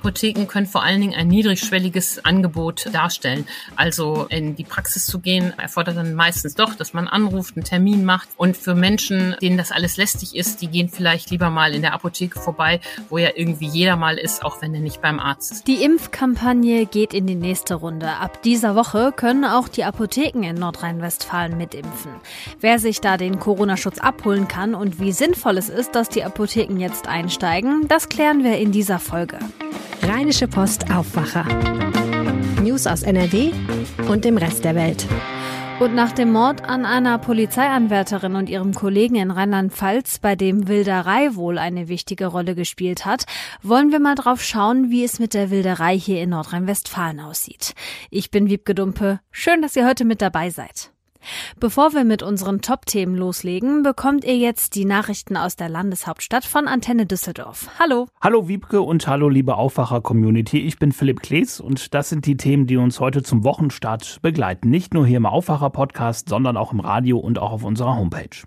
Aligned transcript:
Apotheken 0.00 0.46
können 0.46 0.66
vor 0.66 0.82
allen 0.82 1.00
Dingen 1.00 1.14
ein 1.14 1.28
niedrigschwelliges 1.28 2.24
Angebot 2.24 2.86
darstellen. 2.92 3.46
Also 3.76 4.26
in 4.30 4.56
die 4.56 4.64
Praxis 4.64 5.04
zu 5.04 5.18
gehen, 5.18 5.52
erfordert 5.58 5.96
dann 5.98 6.14
meistens 6.14 6.54
doch, 6.54 6.74
dass 6.74 6.94
man 6.94 7.06
anruft, 7.06 7.56
einen 7.56 7.64
Termin 7.64 8.04
macht. 8.04 8.28
Und 8.38 8.56
für 8.56 8.74
Menschen, 8.74 9.36
denen 9.42 9.58
das 9.58 9.72
alles 9.72 9.98
lästig 9.98 10.34
ist, 10.34 10.62
die 10.62 10.68
gehen 10.68 10.88
vielleicht 10.88 11.30
lieber 11.30 11.50
mal 11.50 11.74
in 11.74 11.82
der 11.82 11.92
Apotheke 11.92 12.40
vorbei, 12.40 12.80
wo 13.10 13.18
ja 13.18 13.30
irgendwie 13.34 13.66
jeder 13.66 13.96
mal 13.96 14.16
ist, 14.16 14.42
auch 14.42 14.62
wenn 14.62 14.74
er 14.74 14.80
nicht 14.80 15.02
beim 15.02 15.20
Arzt 15.20 15.52
ist. 15.52 15.66
Die 15.66 15.84
Impfkampagne 15.84 16.86
geht 16.86 17.12
in 17.12 17.26
die 17.26 17.34
nächste 17.34 17.74
Runde. 17.74 18.08
Ab 18.08 18.42
dieser 18.42 18.74
Woche 18.74 19.12
können 19.12 19.44
auch 19.44 19.68
die 19.68 19.84
Apotheken 19.84 20.42
in 20.44 20.56
Nordrhein-Westfalen 20.56 21.58
mitimpfen. 21.58 22.12
Wer 22.60 22.78
sich 22.78 23.02
da 23.02 23.18
den 23.18 23.38
Corona-Schutz 23.38 23.98
abholen 23.98 24.48
kann 24.48 24.74
und 24.74 24.98
wie 24.98 25.12
sinnvoll 25.12 25.58
es 25.58 25.68
ist, 25.68 25.94
dass 25.94 26.08
die 26.08 26.24
Apotheken 26.24 26.78
jetzt 26.78 27.06
einsteigen, 27.06 27.86
das 27.86 28.08
klären 28.08 28.42
wir 28.44 28.56
in 28.56 28.72
dieser 28.72 28.98
Folge. 28.98 29.38
Rheinische 30.02 30.48
Post 30.48 30.90
Aufwacher. 30.90 31.44
News 32.62 32.86
aus 32.86 33.02
NRW 33.02 33.52
und 34.08 34.24
dem 34.24 34.36
Rest 34.36 34.64
der 34.64 34.74
Welt. 34.74 35.06
Und 35.78 35.94
nach 35.94 36.12
dem 36.12 36.32
Mord 36.32 36.64
an 36.64 36.84
einer 36.84 37.18
Polizeianwärterin 37.18 38.34
und 38.34 38.50
ihrem 38.50 38.74
Kollegen 38.74 39.14
in 39.16 39.30
Rheinland-Pfalz, 39.30 40.18
bei 40.18 40.36
dem 40.36 40.68
Wilderei 40.68 41.34
wohl 41.34 41.58
eine 41.58 41.88
wichtige 41.88 42.26
Rolle 42.26 42.54
gespielt 42.54 43.06
hat, 43.06 43.24
wollen 43.62 43.90
wir 43.92 44.00
mal 44.00 44.14
drauf 44.14 44.42
schauen, 44.42 44.90
wie 44.90 45.04
es 45.04 45.18
mit 45.18 45.32
der 45.32 45.50
Wilderei 45.50 45.98
hier 45.98 46.22
in 46.22 46.30
Nordrhein-Westfalen 46.30 47.20
aussieht. 47.20 47.74
Ich 48.10 48.30
bin 48.30 48.48
Wiebke 48.48 48.74
Dumpe. 48.74 49.20
Schön, 49.30 49.62
dass 49.62 49.76
ihr 49.76 49.86
heute 49.86 50.04
mit 50.04 50.20
dabei 50.20 50.50
seid. 50.50 50.92
Bevor 51.58 51.92
wir 51.92 52.04
mit 52.04 52.22
unseren 52.22 52.60
Top-Themen 52.60 53.14
loslegen, 53.14 53.82
bekommt 53.82 54.24
ihr 54.24 54.36
jetzt 54.36 54.74
die 54.74 54.84
Nachrichten 54.84 55.36
aus 55.36 55.56
der 55.56 55.68
Landeshauptstadt 55.68 56.44
von 56.44 56.68
Antenne 56.68 57.06
Düsseldorf. 57.06 57.68
Hallo. 57.78 58.08
Hallo 58.20 58.48
Wiebke 58.48 58.82
und 58.82 59.06
hallo 59.06 59.28
liebe 59.28 59.56
Aufwacher-Community. 59.56 60.58
Ich 60.58 60.78
bin 60.78 60.92
Philipp 60.92 61.20
Klees 61.20 61.60
und 61.60 61.94
das 61.94 62.08
sind 62.08 62.26
die 62.26 62.36
Themen, 62.36 62.66
die 62.66 62.76
uns 62.76 63.00
heute 63.00 63.22
zum 63.22 63.44
Wochenstart 63.44 64.20
begleiten. 64.22 64.70
Nicht 64.70 64.94
nur 64.94 65.06
hier 65.06 65.18
im 65.18 65.26
Aufwacher-Podcast, 65.26 66.28
sondern 66.28 66.56
auch 66.56 66.72
im 66.72 66.80
Radio 66.80 67.18
und 67.18 67.38
auch 67.38 67.52
auf 67.52 67.64
unserer 67.64 67.96
Homepage. 67.96 68.46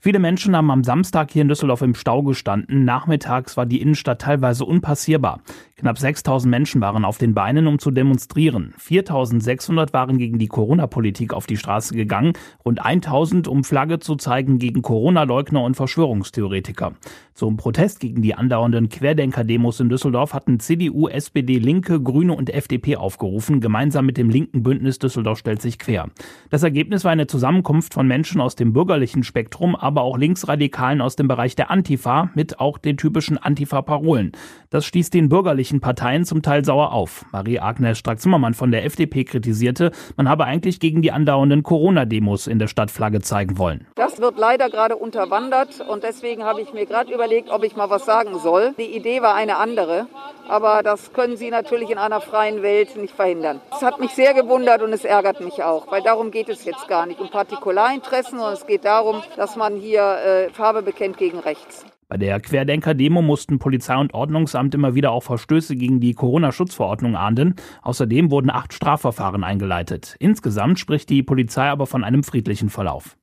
Viele 0.00 0.20
Menschen 0.20 0.56
haben 0.56 0.70
am 0.70 0.84
Samstag 0.84 1.32
hier 1.32 1.42
in 1.42 1.48
Düsseldorf 1.48 1.82
im 1.82 1.96
Stau 1.96 2.22
gestanden. 2.22 2.84
Nachmittags 2.84 3.56
war 3.56 3.66
die 3.66 3.80
Innenstadt 3.80 4.20
teilweise 4.20 4.64
unpassierbar. 4.64 5.40
Knapp 5.78 5.96
6000 5.96 6.50
Menschen 6.50 6.80
waren 6.80 7.04
auf 7.04 7.18
den 7.18 7.34
Beinen, 7.34 7.68
um 7.68 7.78
zu 7.78 7.92
demonstrieren. 7.92 8.74
4600 8.78 9.92
waren 9.92 10.18
gegen 10.18 10.36
die 10.40 10.48
Corona-Politik 10.48 11.32
auf 11.32 11.46
die 11.46 11.56
Straße 11.56 11.94
gegangen. 11.94 12.32
Rund 12.64 12.84
1000, 12.84 13.46
um 13.46 13.62
Flagge 13.62 14.00
zu 14.00 14.16
zeigen 14.16 14.58
gegen 14.58 14.82
Corona-Leugner 14.82 15.62
und 15.62 15.76
Verschwörungstheoretiker. 15.76 16.94
Zum 17.32 17.56
Protest 17.56 18.00
gegen 18.00 18.22
die 18.22 18.34
andauernden 18.34 18.88
Querdenker-Demos 18.88 19.78
in 19.78 19.88
Düsseldorf 19.88 20.34
hatten 20.34 20.58
CDU, 20.58 21.06
SPD, 21.06 21.58
Linke, 21.58 22.02
Grüne 22.02 22.32
und 22.32 22.50
FDP 22.50 22.96
aufgerufen. 22.96 23.60
Gemeinsam 23.60 24.04
mit 24.04 24.16
dem 24.16 24.30
linken 24.30 24.64
Bündnis 24.64 24.98
Düsseldorf 24.98 25.38
stellt 25.38 25.62
sich 25.62 25.78
quer. 25.78 26.08
Das 26.50 26.64
Ergebnis 26.64 27.04
war 27.04 27.12
eine 27.12 27.28
Zusammenkunft 27.28 27.94
von 27.94 28.08
Menschen 28.08 28.40
aus 28.40 28.56
dem 28.56 28.72
bürgerlichen 28.72 29.22
Spektrum, 29.22 29.76
aber 29.76 30.02
auch 30.02 30.18
Linksradikalen 30.18 31.00
aus 31.00 31.14
dem 31.14 31.28
Bereich 31.28 31.54
der 31.54 31.70
Antifa 31.70 32.32
mit 32.34 32.58
auch 32.58 32.78
den 32.78 32.96
typischen 32.96 33.38
Antifa-Parolen. 33.38 34.32
Das 34.70 34.84
stieß 34.84 35.10
den 35.10 35.28
bürgerlichen 35.28 35.67
Parteien 35.80 36.24
zum 36.24 36.42
Teil 36.42 36.64
sauer 36.64 36.92
auf. 36.92 37.24
Marie-Agnes 37.32 37.98
Strack-Zimmermann 37.98 38.54
von 38.54 38.70
der 38.70 38.84
FDP 38.84 39.24
kritisierte, 39.24 39.92
man 40.16 40.28
habe 40.28 40.44
eigentlich 40.44 40.80
gegen 40.80 41.02
die 41.02 41.12
andauernden 41.12 41.62
Corona-Demos 41.62 42.46
in 42.46 42.58
der 42.58 42.66
Stadt 42.66 42.90
Flagge 42.90 43.20
zeigen 43.20 43.58
wollen. 43.58 43.86
Das 43.94 44.20
wird 44.20 44.38
leider 44.38 44.70
gerade 44.70 44.96
unterwandert 44.96 45.80
und 45.86 46.02
deswegen 46.02 46.44
habe 46.44 46.60
ich 46.60 46.72
mir 46.72 46.86
gerade 46.86 47.12
überlegt, 47.12 47.50
ob 47.50 47.64
ich 47.64 47.76
mal 47.76 47.90
was 47.90 48.04
sagen 48.04 48.38
soll. 48.38 48.74
Die 48.78 48.96
Idee 48.96 49.22
war 49.22 49.34
eine 49.34 49.58
andere, 49.58 50.06
aber 50.48 50.82
das 50.82 51.12
können 51.12 51.36
Sie 51.36 51.50
natürlich 51.50 51.90
in 51.90 51.98
einer 51.98 52.20
freien 52.20 52.62
Welt 52.62 52.96
nicht 52.96 53.14
verhindern. 53.14 53.60
Es 53.72 53.82
hat 53.82 54.00
mich 54.00 54.12
sehr 54.12 54.34
gewundert 54.34 54.82
und 54.82 54.92
es 54.92 55.04
ärgert 55.04 55.40
mich 55.40 55.62
auch, 55.62 55.90
weil 55.92 56.02
darum 56.02 56.30
geht 56.30 56.48
es 56.48 56.64
jetzt 56.64 56.88
gar 56.88 57.06
nicht 57.06 57.20
um 57.20 57.30
Partikularinteressen, 57.30 58.38
sondern 58.38 58.54
es 58.54 58.66
geht 58.66 58.84
darum, 58.84 59.22
dass 59.36 59.56
man 59.56 59.76
hier 59.76 60.02
äh, 60.02 60.50
Farbe 60.50 60.82
bekennt 60.82 61.18
gegen 61.18 61.38
rechts. 61.38 61.84
Bei 62.10 62.16
der 62.16 62.40
Querdenker-Demo 62.40 63.20
mussten 63.20 63.58
Polizei 63.58 63.94
und 63.94 64.14
Ordnungsamt 64.14 64.74
immer 64.74 64.94
wieder 64.94 65.10
auch 65.10 65.22
Verstöße 65.22 65.76
gegen 65.76 66.00
die 66.00 66.14
Corona-Schutzverordnung 66.14 67.16
ahnden. 67.16 67.56
Außerdem 67.82 68.30
wurden 68.30 68.48
acht 68.48 68.72
Strafverfahren 68.72 69.44
eingeleitet. 69.44 70.16
Insgesamt 70.18 70.78
spricht 70.78 71.10
die 71.10 71.22
Polizei 71.22 71.68
aber 71.68 71.86
von 71.86 72.04
einem 72.04 72.22
friedlichen 72.22 72.70
Verlauf. 72.70 73.18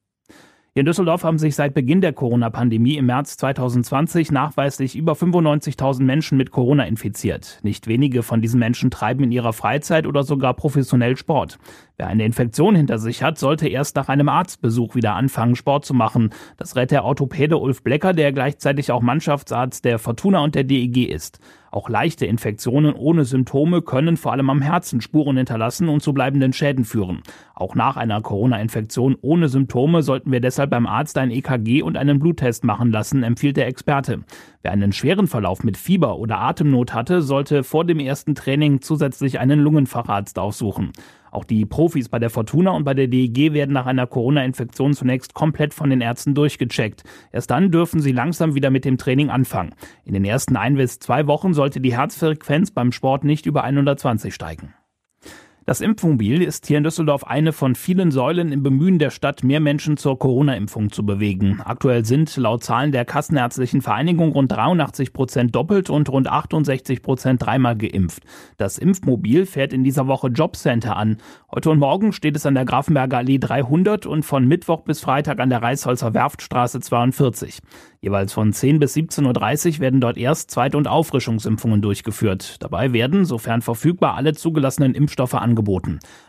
Hier 0.78 0.82
in 0.82 0.88
Düsseldorf 0.88 1.24
haben 1.24 1.40
sich 1.40 1.56
seit 1.56 1.74
Beginn 1.74 2.02
der 2.02 2.12
Corona-Pandemie 2.12 2.98
im 2.98 3.06
März 3.06 3.38
2020 3.38 4.32
nachweislich 4.32 4.96
über 4.98 5.14
95.000 5.14 6.04
Menschen 6.04 6.38
mit 6.38 6.52
Corona 6.52 6.84
infiziert. 6.84 7.60
Nicht 7.64 7.88
wenige 7.88 8.24
von 8.24 8.42
diesen 8.42 8.60
Menschen 8.60 8.92
treiben 8.92 9.24
in 9.24 9.32
ihrer 9.32 9.54
Freizeit 9.54 10.06
oder 10.06 10.24
sogar 10.24 10.54
professionell 10.54 11.16
Sport. 11.16 11.60
Wer 11.98 12.08
eine 12.08 12.26
Infektion 12.26 12.76
hinter 12.76 12.98
sich 12.98 13.24
hat, 13.24 13.38
sollte 13.40 13.70
erst 13.70 13.96
nach 13.96 14.10
einem 14.10 14.28
Arztbesuch 14.28 14.96
wieder 14.96 15.16
anfangen, 15.16 15.56
Sport 15.56 15.86
zu 15.86 15.94
machen. 15.94 16.32
Das 16.58 16.76
rät 16.76 16.92
der 16.92 17.06
Orthopäde 17.06 17.58
Ulf 17.58 17.84
Blecker, 17.84 18.12
der 18.12 18.34
gleichzeitig 18.34 18.92
auch 18.92 19.02
Mannschaftsarzt 19.02 19.86
der 19.86 19.98
Fortuna 19.98 20.40
und 20.40 20.56
der 20.56 20.66
DEG 20.66 21.10
ist. 21.10 21.40
Auch 21.72 21.90
leichte 21.90 22.26
Infektionen 22.26 22.94
ohne 22.94 23.26
Symptome 23.26 23.82
können 23.82 24.16
vor 24.16 24.32
allem 24.32 24.50
am 24.50 24.62
Herzen 24.62 25.02
Spuren 25.02 25.36
hinterlassen 25.36 25.90
und 25.90 26.02
zu 26.02 26.14
bleibenden 26.14 26.54
Schäden 26.54 26.86
führen. 26.86 27.22
Auch 27.54 27.76
nach 27.76 27.98
einer 27.98 28.22
Corona-Infektion 28.22 29.18
ohne 29.22 29.50
Symptome 29.50 30.02
sollten 30.02 30.32
wir 30.32 30.40
deshalb 30.40 30.70
beim 30.70 30.88
Arzt 30.88 31.18
ein 31.18 31.32
EKG 31.32 31.82
und 31.82 31.98
einen 31.98 32.20
Bluttest 32.20 32.64
machen 32.64 32.92
lassen, 32.92 33.24
empfiehlt 33.24 33.58
der 33.58 33.68
Experte. 33.68 34.22
Wer 34.62 34.72
einen 34.72 34.94
schweren 34.94 35.28
Verlauf 35.28 35.64
mit 35.66 35.76
Fieber 35.76 36.18
oder 36.18 36.40
Atemnot 36.40 36.94
hatte, 36.94 37.22
sollte 37.22 37.64
vor 37.64 37.84
dem 37.84 38.00
ersten 38.00 38.36
Training 38.36 38.82
zusätzlich 38.82 39.40
einen 39.40 39.60
Lungenfacharzt 39.60 40.40
aufsuchen. 40.40 40.94
Auch 41.36 41.44
die 41.44 41.66
Profis 41.66 42.08
bei 42.08 42.18
der 42.18 42.30
Fortuna 42.30 42.72
und 42.72 42.86
bei 42.86 42.94
der 42.94 43.08
DEG 43.08 43.52
werden 43.52 43.74
nach 43.74 43.88
einer 43.88 44.08
Corona-Infektion 44.08 44.94
zunächst 44.94 45.34
komplett 45.34 45.74
von 45.74 45.90
den 45.90 46.00
Ärzten 46.00 46.34
durchgecheckt. 46.34 47.04
Erst 47.34 47.52
dann 47.52 47.72
dürfen 47.72 48.00
sie 48.00 48.14
langsam 48.14 48.56
wieder 48.56 48.70
mit 48.70 48.86
dem 48.86 48.98
Training 48.98 49.30
anfangen. 49.30 49.76
In 50.06 50.14
den 50.14 50.24
ersten 50.24 50.56
ein 50.56 50.76
bis 50.76 51.00
zwei 51.00 51.28
Wochen 51.28 51.54
sollte 51.54 51.82
die 51.82 51.94
Herzfrequenz 51.94 52.72
beim 52.72 52.94
Sport 52.94 53.26
nicht 53.26 53.46
über 53.48 53.66
120 53.66 54.34
steigen. 54.34 54.74
Das 55.68 55.82
Impfmobil 55.82 56.44
ist 56.44 56.68
hier 56.68 56.78
in 56.78 56.84
Düsseldorf 56.84 57.24
eine 57.24 57.52
von 57.52 57.74
vielen 57.74 58.12
Säulen 58.12 58.52
im 58.52 58.62
Bemühen 58.62 59.00
der 59.00 59.10
Stadt, 59.10 59.44
mehr 59.44 59.60
Menschen 59.60 59.98
zur 59.98 60.20
Corona-Impfung 60.20 60.92
zu 60.92 61.04
bewegen. 61.04 61.60
Aktuell 61.66 62.06
sind 62.06 62.38
laut 62.38 62.64
Zahlen 62.64 62.92
der 62.92 63.04
Kassenärztlichen 63.04 63.82
Vereinigung 63.82 64.32
rund 64.32 64.52
83 64.52 65.12
Prozent 65.12 65.56
doppelt 65.56 65.90
und 65.90 66.08
rund 66.10 66.28
68 66.28 67.02
Prozent 67.02 67.44
dreimal 67.44 67.76
geimpft. 67.76 68.22
Das 68.58 68.78
Impfmobil 68.78 69.48
fährt 69.48 69.74
in 69.74 69.84
dieser 69.84 70.06
Woche 70.06 70.28
Jobcenter 70.28 70.98
an. 70.98 71.18
Heute 71.52 71.72
und 71.72 71.80
morgen 71.80 72.14
steht 72.14 72.36
es 72.36 72.46
an 72.46 72.54
der 72.54 72.66
Grafenberger 72.66 73.18
Allee 73.18 73.40
300 73.40 74.06
und 74.06 74.22
von 74.22 74.48
Mittwoch 74.48 74.82
bis 74.82 75.00
Freitag 75.00 75.40
an 75.40 75.50
der 75.50 75.64
Reisholzer 75.64 76.14
Werftstraße 76.14 76.80
42. 76.80 77.62
Jeweils 78.02 78.34
von 78.34 78.54
10 78.54 78.78
bis 78.78 78.96
17.30 78.96 79.78
Uhr 79.78 79.80
werden 79.80 80.00
dort 80.00 80.18
Erst-, 80.18 80.52
Zweit- 80.52 80.76
und 80.76 80.88
Auffrischungsimpfungen 80.88 81.82
durchgeführt. 81.82 82.62
Dabei 82.62 82.94
werden, 82.94 83.26
sofern 83.26 83.64
verfügbar, 83.64 84.14
alle 84.14 84.36
zugelassenen 84.36 84.94
Impfstoffe 84.94 85.34
angeboten. 85.34 85.55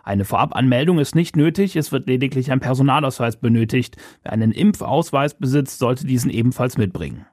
Eine 0.05 0.25
Vorabanmeldung 0.25 0.99
ist 0.99 1.15
nicht 1.15 1.37
nötig, 1.37 1.77
es 1.77 1.93
wird 1.93 2.07
lediglich 2.09 2.51
ein 2.51 2.61
Personalausweis 2.61 3.37
benötigt. 3.37 3.97
Wer 4.23 4.33
einen 4.33 4.53
Impfausweis 4.53 5.35
besitzt, 5.35 5.79
sollte 5.79 6.07
diesen 6.07 6.31
ebenfalls 6.31 6.79
mitbringen. 6.79 7.27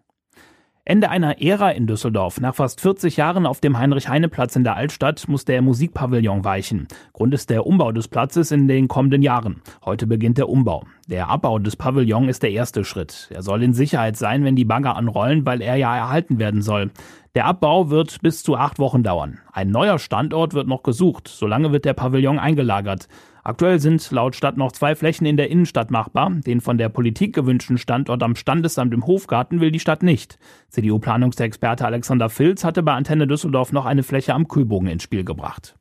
Ende 0.85 1.09
einer 1.09 1.41
Ära 1.41 1.69
in 1.69 1.87
Düsseldorf. 1.87 2.41
Nach 2.41 2.55
fast 2.55 2.81
40 2.81 3.15
Jahren 3.15 3.45
auf 3.45 3.61
dem 3.61 3.77
Heinrich-Heine-Platz 3.77 4.57
in 4.57 4.65
der 4.65 4.75
Altstadt 4.75 5.29
muss 5.29 5.45
der 5.45 5.61
Musikpavillon 5.61 6.43
weichen. 6.43 6.89
Grund 7.13 7.33
ist 7.33 7.49
der 7.49 7.65
Umbau 7.65 7.93
des 7.93 8.09
Platzes 8.09 8.51
in 8.51 8.67
den 8.67 8.89
kommenden 8.89 9.21
Jahren. 9.21 9.61
Heute 9.85 10.07
beginnt 10.07 10.37
der 10.37 10.49
Umbau. 10.49 10.83
Der 11.07 11.29
Abbau 11.29 11.57
des 11.57 11.77
Pavillons 11.77 12.29
ist 12.29 12.43
der 12.43 12.51
erste 12.51 12.83
Schritt. 12.83 13.29
Er 13.33 13.43
soll 13.43 13.63
in 13.63 13.71
Sicherheit 13.71 14.17
sein, 14.17 14.43
wenn 14.43 14.57
die 14.57 14.65
Bagger 14.65 14.97
anrollen, 14.97 15.45
weil 15.45 15.61
er 15.61 15.77
ja 15.77 15.95
erhalten 15.95 16.37
werden 16.37 16.61
soll. 16.61 16.91
Der 17.33 17.45
Abbau 17.45 17.89
wird 17.89 18.21
bis 18.21 18.43
zu 18.43 18.57
acht 18.57 18.77
Wochen 18.77 19.03
dauern. 19.03 19.39
Ein 19.53 19.69
neuer 19.69 19.99
Standort 19.99 20.53
wird 20.53 20.67
noch 20.67 20.83
gesucht. 20.83 21.29
Solange 21.29 21.71
wird 21.71 21.85
der 21.85 21.93
Pavillon 21.93 22.39
eingelagert. 22.39 23.07
Aktuell 23.45 23.79
sind 23.79 24.09
laut 24.11 24.37
Stadt 24.37 24.55
noch 24.55 24.71
zwei 24.71 24.95
Flächen 24.95 25.25
in 25.25 25.35
der 25.35 25.49
Innenstadt 25.49 25.91
machbar. 25.91 26.31
Den 26.31 26.61
von 26.61 26.77
der 26.77 26.87
Politik 26.87 27.35
gewünschten 27.35 27.77
Standort 27.77 28.23
am 28.23 28.37
Standesamt 28.37 28.93
im 28.93 29.05
Hofgarten 29.05 29.59
will 29.59 29.69
die 29.69 29.81
Stadt 29.81 30.01
nicht. 30.01 30.39
CDU-Planungsexperte 30.69 31.85
Alexander 31.85 32.29
Filz 32.29 32.63
hatte 32.63 32.83
bei 32.83 32.93
Antenne 32.93 33.27
Düsseldorf 33.27 33.73
noch 33.73 33.85
eine 33.85 34.03
Fläche 34.03 34.33
am 34.33 34.47
Kühlbogen 34.47 34.87
ins 34.87 35.03
Spiel 35.03 35.25
gebracht. 35.25 35.75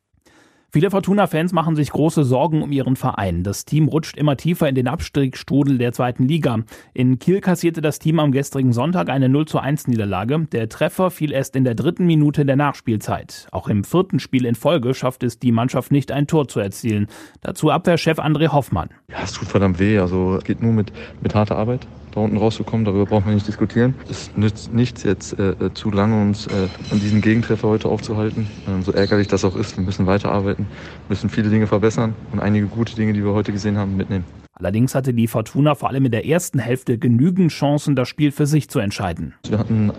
Viele 0.75 0.89
Fortuna-Fans 0.89 1.53
machen 1.53 1.75
sich 1.75 1.91
große 1.91 2.23
Sorgen 2.23 2.63
um 2.63 2.71
ihren 2.71 2.95
Verein. 2.95 3.43
Das 3.43 3.63
Team 3.65 3.87
rutscht 3.87 4.17
immer 4.17 4.37
tiefer 4.37 4.67
in 4.67 4.73
den 4.73 4.87
Abstiegsstrudel 4.87 5.77
der 5.77 5.93
zweiten 5.93 6.27
Liga. 6.27 6.61
In 6.95 7.19
Kiel 7.19 7.41
kassierte 7.41 7.79
das 7.79 7.99
Team 7.99 8.19
am 8.19 8.31
gestrigen 8.31 8.73
Sonntag 8.73 9.09
eine 9.09 9.29
0 9.29 9.45
zu 9.45 9.59
1 9.59 9.85
Niederlage. 9.85 10.47
Der 10.51 10.69
Treffer 10.69 11.11
fiel 11.11 11.31
erst 11.31 11.55
in 11.55 11.63
der 11.63 11.75
dritten 11.75 12.07
Minute 12.07 12.43
der 12.43 12.55
Nachspielzeit. 12.55 13.47
Auch 13.51 13.67
im 13.67 13.83
vierten 13.83 14.19
Spiel 14.19 14.47
in 14.47 14.55
Folge 14.55 14.95
schafft 14.95 15.21
es 15.21 15.37
die 15.37 15.51
Mannschaft 15.51 15.91
nicht, 15.91 16.11
ein 16.11 16.25
Tor 16.25 16.47
zu 16.47 16.59
erzielen. 16.59 17.05
Dazu 17.41 17.69
Abwehrchef 17.69 18.17
André 18.17 18.51
Hoffmann. 18.51 18.89
Ja, 19.11 19.17
es 19.23 19.33
tut 19.33 19.49
verdammt 19.49 19.77
weh. 19.77 19.99
Also 19.99 20.37
es 20.37 20.43
geht 20.43 20.63
nur 20.63 20.73
mit, 20.73 20.91
mit 21.21 21.35
harter 21.35 21.55
Arbeit. 21.55 21.85
Da 22.13 22.21
unten 22.21 22.37
rauszukommen. 22.37 22.85
Darüber 22.85 23.05
brauchen 23.05 23.27
wir 23.27 23.33
nicht 23.33 23.47
diskutieren. 23.47 23.95
Es 24.09 24.31
nützt 24.35 24.73
nichts, 24.73 25.03
jetzt 25.03 25.37
äh, 25.39 25.51
äh, 25.51 25.73
zu 25.73 25.91
lange 25.91 26.21
uns 26.21 26.47
äh, 26.47 26.67
an 26.91 26.99
diesem 26.99 27.21
Gegentreffer 27.21 27.67
heute 27.67 27.89
aufzuhalten. 27.89 28.47
Ähm, 28.67 28.83
so 28.83 28.91
ärgerlich 28.91 29.27
das 29.27 29.43
auch 29.45 29.55
ist, 29.55 29.77
wir 29.77 29.83
müssen 29.83 30.05
weiterarbeiten, 30.05 30.67
müssen 31.09 31.29
viele 31.29 31.49
Dinge 31.49 31.67
verbessern 31.67 32.13
und 32.31 32.39
einige 32.39 32.67
gute 32.67 32.95
Dinge, 32.95 33.13
die 33.13 33.23
wir 33.23 33.33
heute 33.33 33.51
gesehen 33.51 33.77
haben, 33.77 33.97
mitnehmen. 33.97 34.25
Allerdings 34.55 34.93
hatte 34.93 35.13
die 35.13 35.27
Fortuna 35.27 35.75
vor 35.75 35.89
allem 35.89 36.05
in 36.05 36.11
der 36.11 36.27
ersten 36.27 36.59
Hälfte 36.59 36.97
genügend 36.97 37.51
Chancen, 37.51 37.95
das 37.95 38.07
Spiel 38.07 38.31
für 38.31 38.45
sich 38.45 38.69
zu 38.69 38.79
entscheiden. 38.79 39.33
Wir 39.47 39.57
hatten 39.57 39.91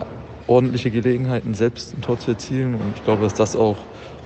ordentliche 0.47 0.91
Gelegenheiten, 0.91 1.53
selbst 1.53 1.95
ein 1.95 2.01
Tor 2.01 2.19
zu 2.19 2.31
erzielen 2.31 2.75
und 2.75 2.93
ich 2.95 3.03
glaube, 3.03 3.23
dass 3.23 3.33
das 3.33 3.55
auch 3.55 3.77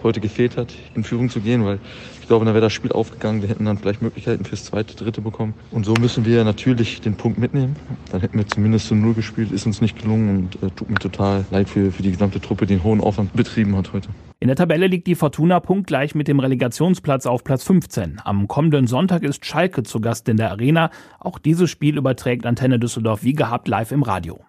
heute 0.03 0.19
gefehlt 0.19 0.57
hat, 0.57 0.73
in 0.95 1.03
Führung 1.03 1.29
zu 1.29 1.41
gehen, 1.41 1.65
weil 1.65 1.79
ich 2.21 2.27
glaube, 2.27 2.45
dann 2.45 2.53
wäre 2.53 2.63
das 2.63 2.73
Spiel 2.73 2.91
aufgegangen. 2.91 3.41
Wir 3.41 3.49
hätten 3.49 3.65
dann 3.65 3.77
vielleicht 3.77 4.01
Möglichkeiten 4.01 4.45
fürs 4.45 4.63
zweite, 4.65 4.95
dritte 4.95 5.21
bekommen. 5.21 5.55
Und 5.71 5.85
so 5.85 5.93
müssen 5.95 6.25
wir 6.25 6.43
natürlich 6.43 7.01
den 7.01 7.15
Punkt 7.15 7.39
mitnehmen. 7.39 7.75
Dann 8.11 8.21
hätten 8.21 8.37
wir 8.37 8.47
zumindest 8.47 8.87
zu 8.87 8.95
Null 8.95 9.15
gespielt, 9.15 9.51
ist 9.51 9.65
uns 9.65 9.81
nicht 9.81 9.99
gelungen 9.99 10.29
und 10.29 10.63
äh, 10.63 10.71
tut 10.75 10.89
mir 10.89 10.99
total 10.99 11.45
leid 11.49 11.67
für, 11.69 11.91
für 11.91 12.03
die 12.03 12.11
gesamte 12.11 12.39
Truppe, 12.39 12.67
die 12.67 12.75
einen 12.75 12.83
hohen 12.83 13.01
Aufwand 13.01 13.33
betrieben 13.33 13.75
hat 13.75 13.93
heute. 13.93 14.09
In 14.39 14.47
der 14.47 14.55
Tabelle 14.55 14.87
liegt 14.87 15.07
die 15.07 15.15
Fortuna 15.15 15.59
punktgleich 15.59 16.15
mit 16.15 16.27
dem 16.27 16.39
Relegationsplatz 16.39 17.25
auf 17.25 17.43
Platz 17.43 17.63
15. 17.63 18.21
Am 18.23 18.47
kommenden 18.47 18.87
Sonntag 18.87 19.23
ist 19.23 19.45
Schalke 19.45 19.83
zu 19.83 19.99
Gast 19.99 20.29
in 20.29 20.37
der 20.37 20.51
Arena. 20.51 20.91
Auch 21.19 21.39
dieses 21.39 21.69
Spiel 21.69 21.97
überträgt 21.97 22.45
Antenne 22.45 22.79
Düsseldorf 22.79 23.23
wie 23.23 23.33
gehabt 23.33 23.67
live 23.67 23.91
im 23.91 24.03
Radio. 24.03 24.39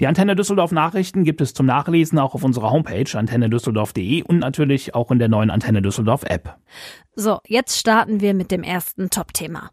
Die 0.00 0.06
Antenne 0.06 0.36
Düsseldorf 0.36 0.72
Nachrichten 0.72 1.24
gibt 1.24 1.40
es 1.40 1.54
zum 1.54 1.66
Nachlesen 1.66 2.18
auch 2.18 2.34
auf 2.34 2.44
unserer 2.44 2.70
Homepage 2.70 3.18
antennedüsseldorf.de 3.18 4.22
und 4.22 4.40
natürlich 4.40 4.94
auch 4.94 5.10
in 5.10 5.18
der 5.18 5.28
neuen 5.28 5.50
Antenne 5.50 5.80
Düsseldorf 5.80 6.22
App. 6.24 6.56
So, 7.14 7.38
jetzt 7.46 7.78
starten 7.78 8.20
wir 8.20 8.34
mit 8.34 8.50
dem 8.50 8.62
ersten 8.62 9.08
Top-Thema. 9.08 9.70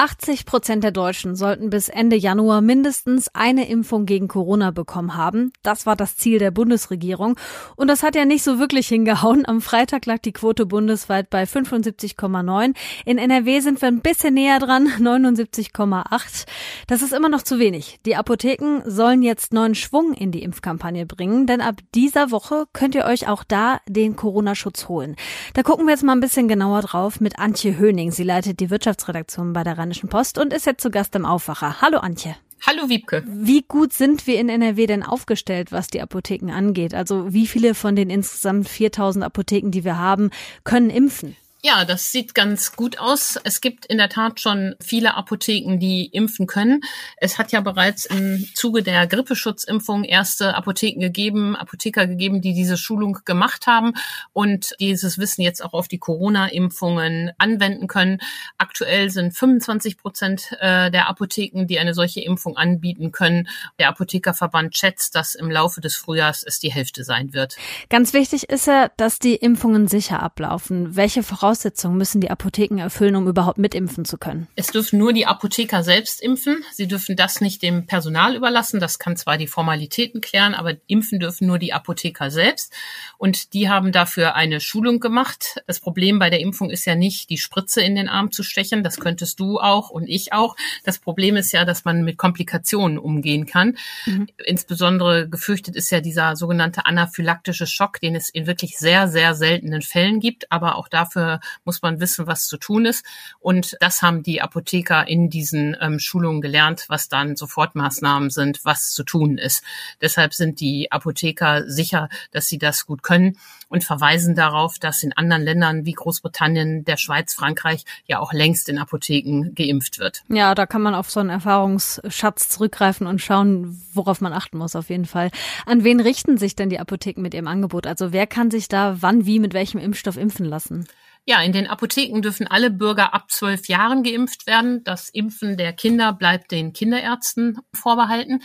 80 0.00 0.46
Prozent 0.46 0.82
der 0.82 0.92
Deutschen 0.92 1.36
sollten 1.36 1.68
bis 1.68 1.90
Ende 1.90 2.16
Januar 2.16 2.62
mindestens 2.62 3.28
eine 3.34 3.68
Impfung 3.68 4.06
gegen 4.06 4.28
Corona 4.28 4.70
bekommen 4.70 5.14
haben. 5.14 5.52
Das 5.62 5.84
war 5.84 5.94
das 5.94 6.16
Ziel 6.16 6.38
der 6.38 6.50
Bundesregierung. 6.50 7.36
Und 7.76 7.88
das 7.88 8.02
hat 8.02 8.14
ja 8.14 8.24
nicht 8.24 8.42
so 8.42 8.58
wirklich 8.58 8.88
hingehauen. 8.88 9.44
Am 9.44 9.60
Freitag 9.60 10.06
lag 10.06 10.20
die 10.20 10.32
Quote 10.32 10.64
bundesweit 10.64 11.28
bei 11.28 11.42
75,9. 11.42 12.74
In 13.04 13.18
NRW 13.18 13.60
sind 13.60 13.82
wir 13.82 13.88
ein 13.88 14.00
bisschen 14.00 14.32
näher 14.32 14.58
dran, 14.58 14.88
79,8. 15.00 16.46
Das 16.86 17.02
ist 17.02 17.12
immer 17.12 17.28
noch 17.28 17.42
zu 17.42 17.58
wenig. 17.58 18.00
Die 18.06 18.16
Apotheken 18.16 18.80
sollen 18.86 19.20
jetzt 19.20 19.52
neuen 19.52 19.74
Schwung 19.74 20.14
in 20.14 20.32
die 20.32 20.42
Impfkampagne 20.42 21.04
bringen, 21.04 21.46
denn 21.46 21.60
ab 21.60 21.74
dieser 21.94 22.30
Woche 22.30 22.64
könnt 22.72 22.94
ihr 22.94 23.04
euch 23.04 23.28
auch 23.28 23.44
da 23.44 23.80
den 23.86 24.16
Corona-Schutz 24.16 24.88
holen. 24.88 25.16
Da 25.52 25.62
gucken 25.62 25.84
wir 25.84 25.92
jetzt 25.92 26.04
mal 26.04 26.12
ein 26.12 26.20
bisschen 26.20 26.48
genauer 26.48 26.80
drauf 26.80 27.20
mit 27.20 27.38
Antje 27.38 27.76
Höning. 27.76 28.12
Sie 28.12 28.24
leitet 28.24 28.60
die 28.60 28.70
Wirtschaftsredaktion 28.70 29.52
bei 29.52 29.62
der 29.62 29.76
Rheinischen 29.90 30.08
Post 30.08 30.38
und 30.38 30.52
ist 30.52 30.66
jetzt 30.66 30.82
zu 30.82 30.90
Gast 30.92 31.16
im 31.16 31.26
Aufwacher. 31.26 31.80
Hallo 31.80 31.98
Antje. 31.98 32.36
Hallo 32.64 32.88
Wiebke. 32.88 33.24
Wie 33.26 33.62
gut 33.62 33.92
sind 33.92 34.28
wir 34.28 34.38
in 34.38 34.48
NRW 34.48 34.86
denn 34.86 35.02
aufgestellt, 35.02 35.72
was 35.72 35.88
die 35.88 36.00
Apotheken 36.00 36.52
angeht? 36.52 36.94
Also 36.94 37.32
wie 37.32 37.48
viele 37.48 37.74
von 37.74 37.96
den 37.96 38.08
insgesamt 38.08 38.68
4000 38.68 39.24
Apotheken, 39.24 39.72
die 39.72 39.82
wir 39.82 39.98
haben, 39.98 40.30
können 40.62 40.90
impfen? 40.90 41.34
Ja, 41.62 41.84
das 41.84 42.10
sieht 42.10 42.34
ganz 42.34 42.74
gut 42.74 42.98
aus. 42.98 43.38
Es 43.44 43.60
gibt 43.60 43.84
in 43.84 43.98
der 43.98 44.08
Tat 44.08 44.40
schon 44.40 44.76
viele 44.80 45.14
Apotheken, 45.14 45.76
die 45.78 46.06
impfen 46.06 46.46
können. 46.46 46.80
Es 47.18 47.36
hat 47.36 47.52
ja 47.52 47.60
bereits 47.60 48.06
im 48.06 48.46
Zuge 48.54 48.82
der 48.82 49.06
Grippeschutzimpfung 49.06 50.04
erste 50.04 50.54
Apotheken 50.54 51.00
gegeben, 51.00 51.56
Apotheker 51.56 52.06
gegeben, 52.06 52.40
die 52.40 52.54
diese 52.54 52.78
Schulung 52.78 53.18
gemacht 53.26 53.66
haben 53.66 53.92
und 54.32 54.74
dieses 54.80 55.18
Wissen 55.18 55.42
jetzt 55.42 55.62
auch 55.62 55.74
auf 55.74 55.86
die 55.86 55.98
Corona-Impfungen 55.98 57.32
anwenden 57.36 57.88
können. 57.88 58.20
Aktuell 58.56 59.10
sind 59.10 59.36
25 59.36 59.98
Prozent 59.98 60.56
äh, 60.60 60.90
der 60.90 61.10
Apotheken, 61.10 61.66
die 61.66 61.78
eine 61.78 61.92
solche 61.92 62.22
Impfung 62.22 62.56
anbieten 62.56 63.12
können. 63.12 63.48
Der 63.78 63.90
Apothekerverband 63.90 64.74
schätzt, 64.78 65.14
dass 65.14 65.34
im 65.34 65.50
Laufe 65.50 65.82
des 65.82 65.94
Frühjahrs 65.94 66.42
es 66.42 66.58
die 66.58 66.72
Hälfte 66.72 67.04
sein 67.04 67.34
wird. 67.34 67.56
Ganz 67.90 68.14
wichtig 68.14 68.48
ist 68.48 68.66
ja, 68.66 68.90
dass 68.96 69.18
die 69.18 69.34
Impfungen 69.34 69.88
sicher 69.88 70.22
ablaufen. 70.22 70.96
Welche 70.96 71.22
Voraussetzungen 71.22 71.49
Voraussetzungen 71.50 71.98
müssen 71.98 72.20
die 72.20 72.30
Apotheken 72.30 72.78
erfüllen, 72.78 73.16
um 73.16 73.26
überhaupt 73.26 73.58
mitimpfen 73.58 74.04
zu 74.04 74.18
können? 74.18 74.46
Es 74.54 74.68
dürfen 74.68 75.00
nur 75.00 75.12
die 75.12 75.26
Apotheker 75.26 75.82
selbst 75.82 76.22
impfen. 76.22 76.62
Sie 76.72 76.86
dürfen 76.86 77.16
das 77.16 77.40
nicht 77.40 77.60
dem 77.64 77.86
Personal 77.86 78.36
überlassen. 78.36 78.78
Das 78.78 79.00
kann 79.00 79.16
zwar 79.16 79.36
die 79.36 79.48
Formalitäten 79.48 80.20
klären, 80.20 80.54
aber 80.54 80.74
impfen 80.86 81.18
dürfen 81.18 81.48
nur 81.48 81.58
die 81.58 81.72
Apotheker 81.72 82.30
selbst. 82.30 82.72
Und 83.18 83.52
die 83.52 83.68
haben 83.68 83.90
dafür 83.90 84.36
eine 84.36 84.60
Schulung 84.60 85.00
gemacht. 85.00 85.60
Das 85.66 85.80
Problem 85.80 86.20
bei 86.20 86.30
der 86.30 86.38
Impfung 86.38 86.70
ist 86.70 86.84
ja 86.84 86.94
nicht, 86.94 87.30
die 87.30 87.36
Spritze 87.36 87.82
in 87.82 87.96
den 87.96 88.08
Arm 88.08 88.30
zu 88.30 88.44
stechen. 88.44 88.84
Das 88.84 89.00
könntest 89.00 89.40
du 89.40 89.58
auch 89.58 89.90
und 89.90 90.08
ich 90.08 90.32
auch. 90.32 90.54
Das 90.84 91.00
Problem 91.00 91.36
ist 91.36 91.50
ja, 91.50 91.64
dass 91.64 91.84
man 91.84 92.04
mit 92.04 92.16
Komplikationen 92.16 92.96
umgehen 92.96 93.46
kann. 93.46 93.76
Mhm. 94.06 94.28
Insbesondere 94.44 95.28
gefürchtet 95.28 95.74
ist 95.74 95.90
ja 95.90 96.00
dieser 96.00 96.36
sogenannte 96.36 96.86
anaphylaktische 96.86 97.66
Schock, 97.66 98.00
den 98.00 98.14
es 98.14 98.30
in 98.30 98.46
wirklich 98.46 98.78
sehr, 98.78 99.08
sehr 99.08 99.34
seltenen 99.34 99.82
Fällen 99.82 100.20
gibt. 100.20 100.52
Aber 100.52 100.76
auch 100.76 100.86
dafür 100.86 101.39
muss 101.64 101.82
man 101.82 102.00
wissen, 102.00 102.26
was 102.26 102.46
zu 102.46 102.56
tun 102.56 102.86
ist. 102.86 103.04
Und 103.38 103.76
das 103.80 104.02
haben 104.02 104.22
die 104.22 104.42
Apotheker 104.42 105.06
in 105.06 105.30
diesen 105.30 105.76
ähm, 105.80 105.98
Schulungen 105.98 106.40
gelernt, 106.40 106.84
was 106.88 107.08
dann 107.08 107.36
Sofortmaßnahmen 107.36 108.30
sind, 108.30 108.64
was 108.64 108.90
zu 108.92 109.04
tun 109.04 109.38
ist. 109.38 109.62
Deshalb 110.00 110.34
sind 110.34 110.60
die 110.60 110.90
Apotheker 110.92 111.68
sicher, 111.68 112.08
dass 112.30 112.46
sie 112.46 112.58
das 112.58 112.86
gut 112.86 113.02
können 113.02 113.38
und 113.68 113.84
verweisen 113.84 114.34
darauf, 114.34 114.78
dass 114.78 115.02
in 115.02 115.12
anderen 115.12 115.42
Ländern 115.42 115.84
wie 115.84 115.92
Großbritannien, 115.92 116.84
der 116.84 116.96
Schweiz, 116.96 117.34
Frankreich 117.34 117.84
ja 118.06 118.18
auch 118.18 118.32
längst 118.32 118.68
in 118.68 118.78
Apotheken 118.78 119.52
geimpft 119.54 119.98
wird. 119.98 120.22
Ja, 120.28 120.54
da 120.54 120.66
kann 120.66 120.82
man 120.82 120.94
auf 120.94 121.10
so 121.10 121.20
einen 121.20 121.30
Erfahrungsschatz 121.30 122.48
zurückgreifen 122.48 123.06
und 123.06 123.20
schauen, 123.20 123.80
worauf 123.94 124.20
man 124.20 124.32
achten 124.32 124.58
muss 124.58 124.76
auf 124.76 124.90
jeden 124.90 125.06
Fall. 125.06 125.30
An 125.66 125.84
wen 125.84 126.00
richten 126.00 126.38
sich 126.38 126.56
denn 126.56 126.70
die 126.70 126.80
Apotheken 126.80 127.22
mit 127.22 127.34
ihrem 127.34 127.46
Angebot? 127.46 127.86
Also 127.86 128.12
wer 128.12 128.26
kann 128.26 128.50
sich 128.50 128.68
da 128.68 128.96
wann, 129.00 129.26
wie, 129.26 129.38
mit 129.38 129.54
welchem 129.54 129.78
Impfstoff 129.78 130.16
impfen 130.16 130.46
lassen? 130.46 130.86
Ja, 131.30 131.40
in 131.42 131.52
den 131.52 131.68
Apotheken 131.68 132.22
dürfen 132.22 132.48
alle 132.48 132.72
Bürger 132.72 133.14
ab 133.14 133.30
zwölf 133.30 133.68
Jahren 133.68 134.02
geimpft 134.02 134.48
werden. 134.48 134.82
Das 134.82 135.08
Impfen 135.10 135.56
der 135.56 135.72
Kinder 135.72 136.12
bleibt 136.12 136.50
den 136.50 136.72
Kinderärzten 136.72 137.60
vorbehalten. 137.72 138.42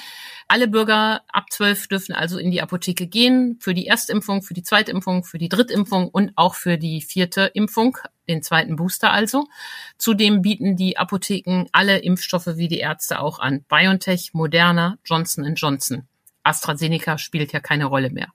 Alle 0.47 0.67
Bürger 0.67 1.23
ab 1.29 1.45
zwölf 1.49 1.87
dürfen 1.87 2.13
also 2.13 2.37
in 2.37 2.51
die 2.51 2.61
Apotheke 2.61 3.07
gehen 3.07 3.57
für 3.59 3.73
die 3.73 3.87
Erstimpfung, 3.87 4.43
für 4.43 4.53
die 4.53 4.61
Zweitimpfung, 4.61 5.23
für 5.23 5.39
die 5.39 5.49
Drittimpfung 5.49 6.09
und 6.09 6.33
auch 6.35 6.53
für 6.53 6.77
die 6.77 7.01
vierte 7.01 7.49
Impfung, 7.55 7.97
den 8.29 8.43
zweiten 8.43 8.75
Booster 8.75 9.11
also. 9.11 9.47
Zudem 9.97 10.43
bieten 10.43 10.75
die 10.75 10.99
Apotheken 10.99 11.65
alle 11.71 11.97
Impfstoffe 11.97 12.55
wie 12.55 12.67
die 12.67 12.77
Ärzte 12.77 13.19
auch 13.19 13.39
an. 13.39 13.65
BioNTech, 13.67 14.35
Moderna, 14.35 14.99
Johnson 15.03 15.55
Johnson. 15.55 16.07
AstraZeneca 16.43 17.17
spielt 17.17 17.51
ja 17.51 17.59
keine 17.61 17.85
Rolle 17.85 18.11
mehr. 18.11 18.31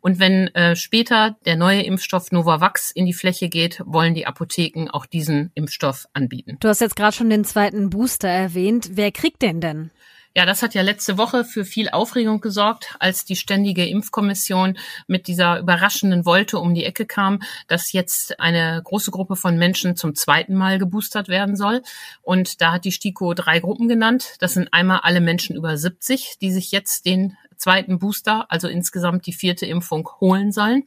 Und 0.00 0.18
wenn 0.18 0.48
äh, 0.54 0.76
später 0.76 1.36
der 1.44 1.56
neue 1.56 1.82
Impfstoff 1.82 2.32
Novavax 2.32 2.90
in 2.90 3.06
die 3.06 3.12
Fläche 3.12 3.48
geht, 3.48 3.82
wollen 3.84 4.14
die 4.14 4.26
Apotheken 4.26 4.88
auch 4.90 5.06
diesen 5.06 5.50
Impfstoff 5.54 6.06
anbieten. 6.12 6.56
Du 6.60 6.68
hast 6.68 6.80
jetzt 6.80 6.96
gerade 6.96 7.14
schon 7.14 7.30
den 7.30 7.44
zweiten 7.44 7.90
Booster 7.90 8.28
erwähnt. 8.28 8.90
Wer 8.92 9.12
kriegt 9.12 9.42
den 9.42 9.60
denn? 9.60 9.90
Ja, 10.36 10.46
das 10.46 10.62
hat 10.62 10.74
ja 10.74 10.82
letzte 10.82 11.18
Woche 11.18 11.44
für 11.44 11.64
viel 11.64 11.88
Aufregung 11.88 12.40
gesorgt, 12.40 12.94
als 13.00 13.24
die 13.24 13.34
ständige 13.34 13.84
Impfkommission 13.88 14.78
mit 15.08 15.26
dieser 15.26 15.58
überraschenden 15.58 16.24
Wolte 16.24 16.60
um 16.60 16.72
die 16.72 16.84
Ecke 16.84 17.04
kam, 17.04 17.40
dass 17.66 17.90
jetzt 17.90 18.38
eine 18.38 18.80
große 18.84 19.10
Gruppe 19.10 19.34
von 19.34 19.58
Menschen 19.58 19.96
zum 19.96 20.14
zweiten 20.14 20.54
Mal 20.54 20.78
geboostert 20.78 21.26
werden 21.26 21.56
soll. 21.56 21.82
Und 22.22 22.60
da 22.60 22.72
hat 22.72 22.84
die 22.84 22.92
STIKO 22.92 23.34
drei 23.34 23.58
Gruppen 23.58 23.88
genannt. 23.88 24.36
Das 24.38 24.54
sind 24.54 24.72
einmal 24.72 25.00
alle 25.02 25.20
Menschen 25.20 25.56
über 25.56 25.76
70, 25.76 26.36
die 26.40 26.52
sich 26.52 26.70
jetzt 26.70 27.06
den 27.06 27.36
zweiten 27.60 27.98
Booster, 27.98 28.46
also 28.48 28.68
insgesamt 28.68 29.26
die 29.26 29.32
vierte 29.32 29.66
Impfung 29.66 30.08
holen 30.20 30.50
sollen. 30.52 30.84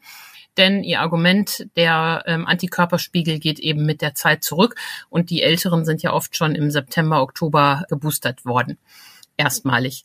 Denn 0.57 0.83
ihr 0.83 1.01
Argument, 1.01 1.67
der 1.75 2.23
ähm, 2.27 2.45
Antikörperspiegel 2.45 3.39
geht 3.39 3.59
eben 3.59 3.85
mit 3.85 4.01
der 4.01 4.13
Zeit 4.13 4.43
zurück 4.43 4.75
und 5.09 5.29
die 5.29 5.41
Älteren 5.41 5.85
sind 5.85 6.03
ja 6.03 6.13
oft 6.13 6.37
schon 6.37 6.53
im 6.53 6.69
September, 6.69 7.21
Oktober 7.21 7.85
geboostert 7.89 8.45
worden. 8.45 8.77
Erstmalig. 9.35 10.03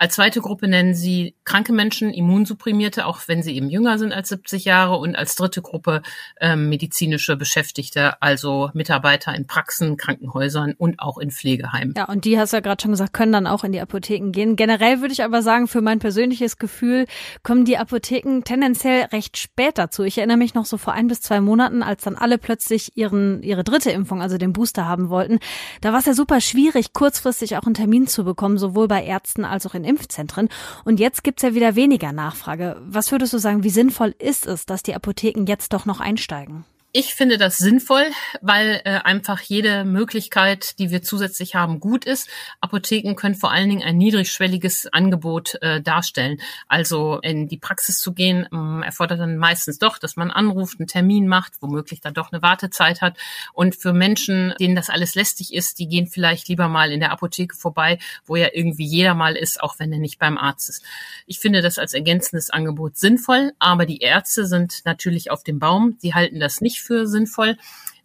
Als 0.00 0.14
zweite 0.14 0.40
Gruppe 0.40 0.66
nennen 0.66 0.94
sie 0.94 1.34
kranke 1.44 1.74
Menschen, 1.74 2.08
Immunsupprimierte, 2.08 3.04
auch 3.04 3.20
wenn 3.26 3.42
sie 3.42 3.54
eben 3.54 3.68
jünger 3.68 3.98
sind 3.98 4.14
als 4.14 4.30
70 4.30 4.64
Jahre. 4.64 4.96
Und 4.96 5.14
als 5.14 5.34
dritte 5.34 5.60
Gruppe 5.60 6.00
ähm, 6.40 6.70
medizinische 6.70 7.36
Beschäftigte, 7.36 8.14
also 8.22 8.70
Mitarbeiter 8.72 9.34
in 9.34 9.46
Praxen, 9.46 9.98
Krankenhäusern 9.98 10.72
und 10.78 11.00
auch 11.00 11.18
in 11.18 11.30
Pflegeheimen. 11.30 11.92
Ja, 11.98 12.06
und 12.06 12.24
die 12.24 12.38
hast 12.38 12.54
du 12.54 12.56
ja 12.56 12.60
gerade 12.62 12.80
schon 12.80 12.92
gesagt, 12.92 13.12
können 13.12 13.32
dann 13.32 13.46
auch 13.46 13.62
in 13.62 13.72
die 13.72 13.80
Apotheken 13.82 14.30
gehen. 14.32 14.56
Generell 14.56 15.02
würde 15.02 15.12
ich 15.12 15.22
aber 15.22 15.42
sagen, 15.42 15.68
für 15.68 15.82
mein 15.82 15.98
persönliches 15.98 16.56
Gefühl 16.56 17.04
kommen 17.42 17.66
die 17.66 17.76
Apotheken 17.76 18.40
tendenziell 18.42 19.02
recht 19.12 19.36
spät 19.36 19.76
dazu. 19.76 20.02
Ich 20.04 20.16
erinnere 20.16 20.38
mich 20.38 20.54
noch 20.54 20.64
so 20.64 20.78
vor 20.78 20.94
ein 20.94 21.08
bis 21.08 21.20
zwei 21.20 21.42
Monaten, 21.42 21.82
als 21.82 22.04
dann 22.04 22.16
alle 22.16 22.38
plötzlich 22.38 22.96
ihren, 22.96 23.42
ihre 23.42 23.64
dritte 23.64 23.90
Impfung, 23.90 24.22
also 24.22 24.38
den 24.38 24.54
Booster 24.54 24.86
haben 24.86 25.10
wollten. 25.10 25.40
Da 25.82 25.92
war 25.92 25.98
es 25.98 26.06
ja 26.06 26.14
super 26.14 26.40
schwierig, 26.40 26.94
kurzfristig 26.94 27.58
auch 27.58 27.64
einen 27.64 27.74
Termin 27.74 28.06
zu 28.06 28.24
bekommen, 28.24 28.56
sowohl 28.56 28.88
bei 28.88 29.04
Ärzten 29.04 29.44
als 29.44 29.66
auch 29.66 29.74
in 29.74 29.89
Impfzentren. 29.90 30.48
Und 30.84 30.98
jetzt 30.98 31.22
gibt's 31.22 31.42
ja 31.42 31.54
wieder 31.54 31.76
weniger 31.76 32.12
Nachfrage. 32.12 32.80
Was 32.86 33.12
würdest 33.12 33.32
du 33.34 33.38
sagen, 33.38 33.62
wie 33.64 33.70
sinnvoll 33.70 34.14
ist 34.18 34.46
es, 34.46 34.64
dass 34.64 34.82
die 34.82 34.94
Apotheken 34.94 35.44
jetzt 35.46 35.72
doch 35.74 35.84
noch 35.84 36.00
einsteigen? 36.00 36.64
Ich 36.92 37.14
finde 37.14 37.38
das 37.38 37.56
sinnvoll, 37.56 38.10
weil 38.40 38.80
äh, 38.84 38.98
einfach 39.04 39.40
jede 39.42 39.84
Möglichkeit, 39.84 40.76
die 40.80 40.90
wir 40.90 41.02
zusätzlich 41.02 41.54
haben, 41.54 41.78
gut 41.78 42.04
ist. 42.04 42.28
Apotheken 42.60 43.14
können 43.14 43.36
vor 43.36 43.52
allen 43.52 43.70
Dingen 43.70 43.84
ein 43.84 43.96
niedrigschwelliges 43.96 44.92
Angebot 44.92 45.54
äh, 45.62 45.80
darstellen. 45.80 46.40
Also 46.66 47.20
in 47.20 47.46
die 47.46 47.58
Praxis 47.58 48.00
zu 48.00 48.12
gehen, 48.12 48.48
äh, 48.52 48.84
erfordert 48.84 49.20
dann 49.20 49.36
meistens 49.36 49.78
doch, 49.78 49.98
dass 49.98 50.16
man 50.16 50.32
anruft, 50.32 50.80
einen 50.80 50.88
Termin 50.88 51.28
macht, 51.28 51.52
womöglich 51.60 52.00
dann 52.00 52.12
doch 52.12 52.32
eine 52.32 52.42
Wartezeit 52.42 53.02
hat. 53.02 53.16
Und 53.52 53.76
für 53.76 53.92
Menschen, 53.92 54.52
denen 54.58 54.74
das 54.74 54.90
alles 54.90 55.14
lästig 55.14 55.54
ist, 55.54 55.78
die 55.78 55.86
gehen 55.86 56.08
vielleicht 56.08 56.48
lieber 56.48 56.66
mal 56.66 56.90
in 56.90 56.98
der 56.98 57.12
Apotheke 57.12 57.54
vorbei, 57.54 58.00
wo 58.26 58.34
ja 58.34 58.48
irgendwie 58.52 58.84
jeder 58.84 59.14
mal 59.14 59.36
ist, 59.36 59.62
auch 59.62 59.78
wenn 59.78 59.92
er 59.92 60.00
nicht 60.00 60.18
beim 60.18 60.36
Arzt 60.36 60.68
ist. 60.68 60.82
Ich 61.26 61.38
finde 61.38 61.62
das 61.62 61.78
als 61.78 61.94
ergänzendes 61.94 62.50
Angebot 62.50 62.96
sinnvoll, 62.96 63.52
aber 63.60 63.86
die 63.86 63.98
Ärzte 63.98 64.44
sind 64.44 64.80
natürlich 64.84 65.30
auf 65.30 65.44
dem 65.44 65.60
Baum. 65.60 65.96
Sie 66.00 66.14
halten 66.14 66.40
das 66.40 66.60
nicht 66.60 66.79
für 66.82 67.06
sinnvoll. 67.06 67.56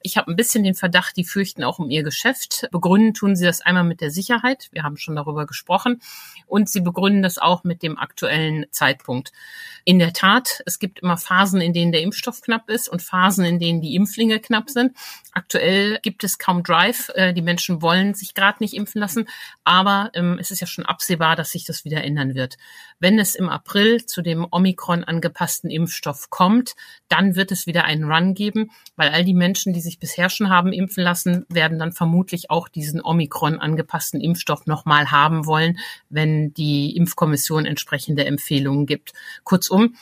Ich 0.05 0.17
habe 0.17 0.31
ein 0.31 0.35
bisschen 0.35 0.63
den 0.63 0.75
Verdacht, 0.75 1.17
die 1.17 1.23
fürchten 1.23 1.63
auch 1.63 1.79
um 1.79 1.89
ihr 1.89 2.03
Geschäft. 2.03 2.67
Begründen 2.71 3.15
tun 3.15 3.35
sie 3.35 3.43
das 3.43 3.61
einmal 3.61 3.83
mit 3.83 4.01
der 4.01 4.11
Sicherheit. 4.11 4.69
Wir 4.71 4.83
haben 4.83 4.97
schon 4.97 5.15
darüber 5.15 5.47
gesprochen. 5.47 5.99
Und 6.45 6.69
sie 6.69 6.81
begründen 6.81 7.23
das 7.23 7.39
auch 7.39 7.63
mit 7.63 7.81
dem 7.81 7.97
aktuellen 7.97 8.67
Zeitpunkt. 8.69 9.31
In 9.83 9.97
der 9.97 10.13
Tat, 10.13 10.61
es 10.67 10.77
gibt 10.77 10.99
immer 10.99 11.17
Phasen, 11.17 11.59
in 11.59 11.73
denen 11.73 11.91
der 11.91 12.03
Impfstoff 12.03 12.41
knapp 12.41 12.69
ist 12.69 12.87
und 12.87 13.01
Phasen, 13.01 13.45
in 13.45 13.57
denen 13.57 13.81
die 13.81 13.95
Impflinge 13.95 14.39
knapp 14.39 14.69
sind. 14.69 14.95
Aktuell 15.31 15.97
gibt 16.03 16.23
es 16.23 16.37
kaum 16.37 16.61
Drive. 16.61 17.09
Äh, 17.15 17.33
die 17.33 17.41
Menschen 17.41 17.81
wollen 17.81 18.13
sich 18.13 18.35
gerade 18.35 18.57
nicht 18.59 18.75
impfen 18.75 19.01
lassen. 19.01 19.27
Aber 19.63 20.11
ähm, 20.13 20.37
es 20.39 20.51
ist 20.51 20.59
ja 20.59 20.67
schon 20.67 20.85
absehbar, 20.85 21.35
dass 21.35 21.49
sich 21.49 21.65
das 21.65 21.83
wieder 21.83 22.03
ändern 22.03 22.35
wird. 22.35 22.57
Wenn 22.99 23.19
es 23.19 23.35
im 23.35 23.49
April 23.49 24.05
zu 24.05 24.21
dem 24.21 24.47
Omikron 24.49 25.03
angepassten 25.03 25.69
Impfstoff 25.69 26.29
kommt, 26.29 26.75
dann 27.09 27.35
wird 27.35 27.51
es 27.51 27.67
wieder 27.67 27.83
einen 27.83 28.11
Run 28.11 28.33
geben, 28.33 28.71
weil 28.95 29.09
all 29.09 29.25
die 29.25 29.33
Menschen, 29.33 29.73
die 29.73 29.81
sich 29.81 29.99
bisher 29.99 30.29
schon 30.29 30.49
haben 30.49 30.71
impfen 30.71 31.03
lassen, 31.03 31.45
werden 31.49 31.77
dann 31.77 31.91
vermutlich 31.91 32.49
auch 32.49 32.69
diesen 32.69 33.03
Omikron 33.03 33.59
angepassten 33.59 34.21
Impfstoff 34.21 34.65
nochmal 34.65 35.11
haben 35.11 35.45
wollen, 35.45 35.77
wenn 36.09 36.53
die 36.53 36.95
Impfkommission 36.95 37.65
entsprechende 37.65 38.25
Empfehlungen 38.25 38.85
gibt. 38.85 39.13
Kurzum, 39.43 39.95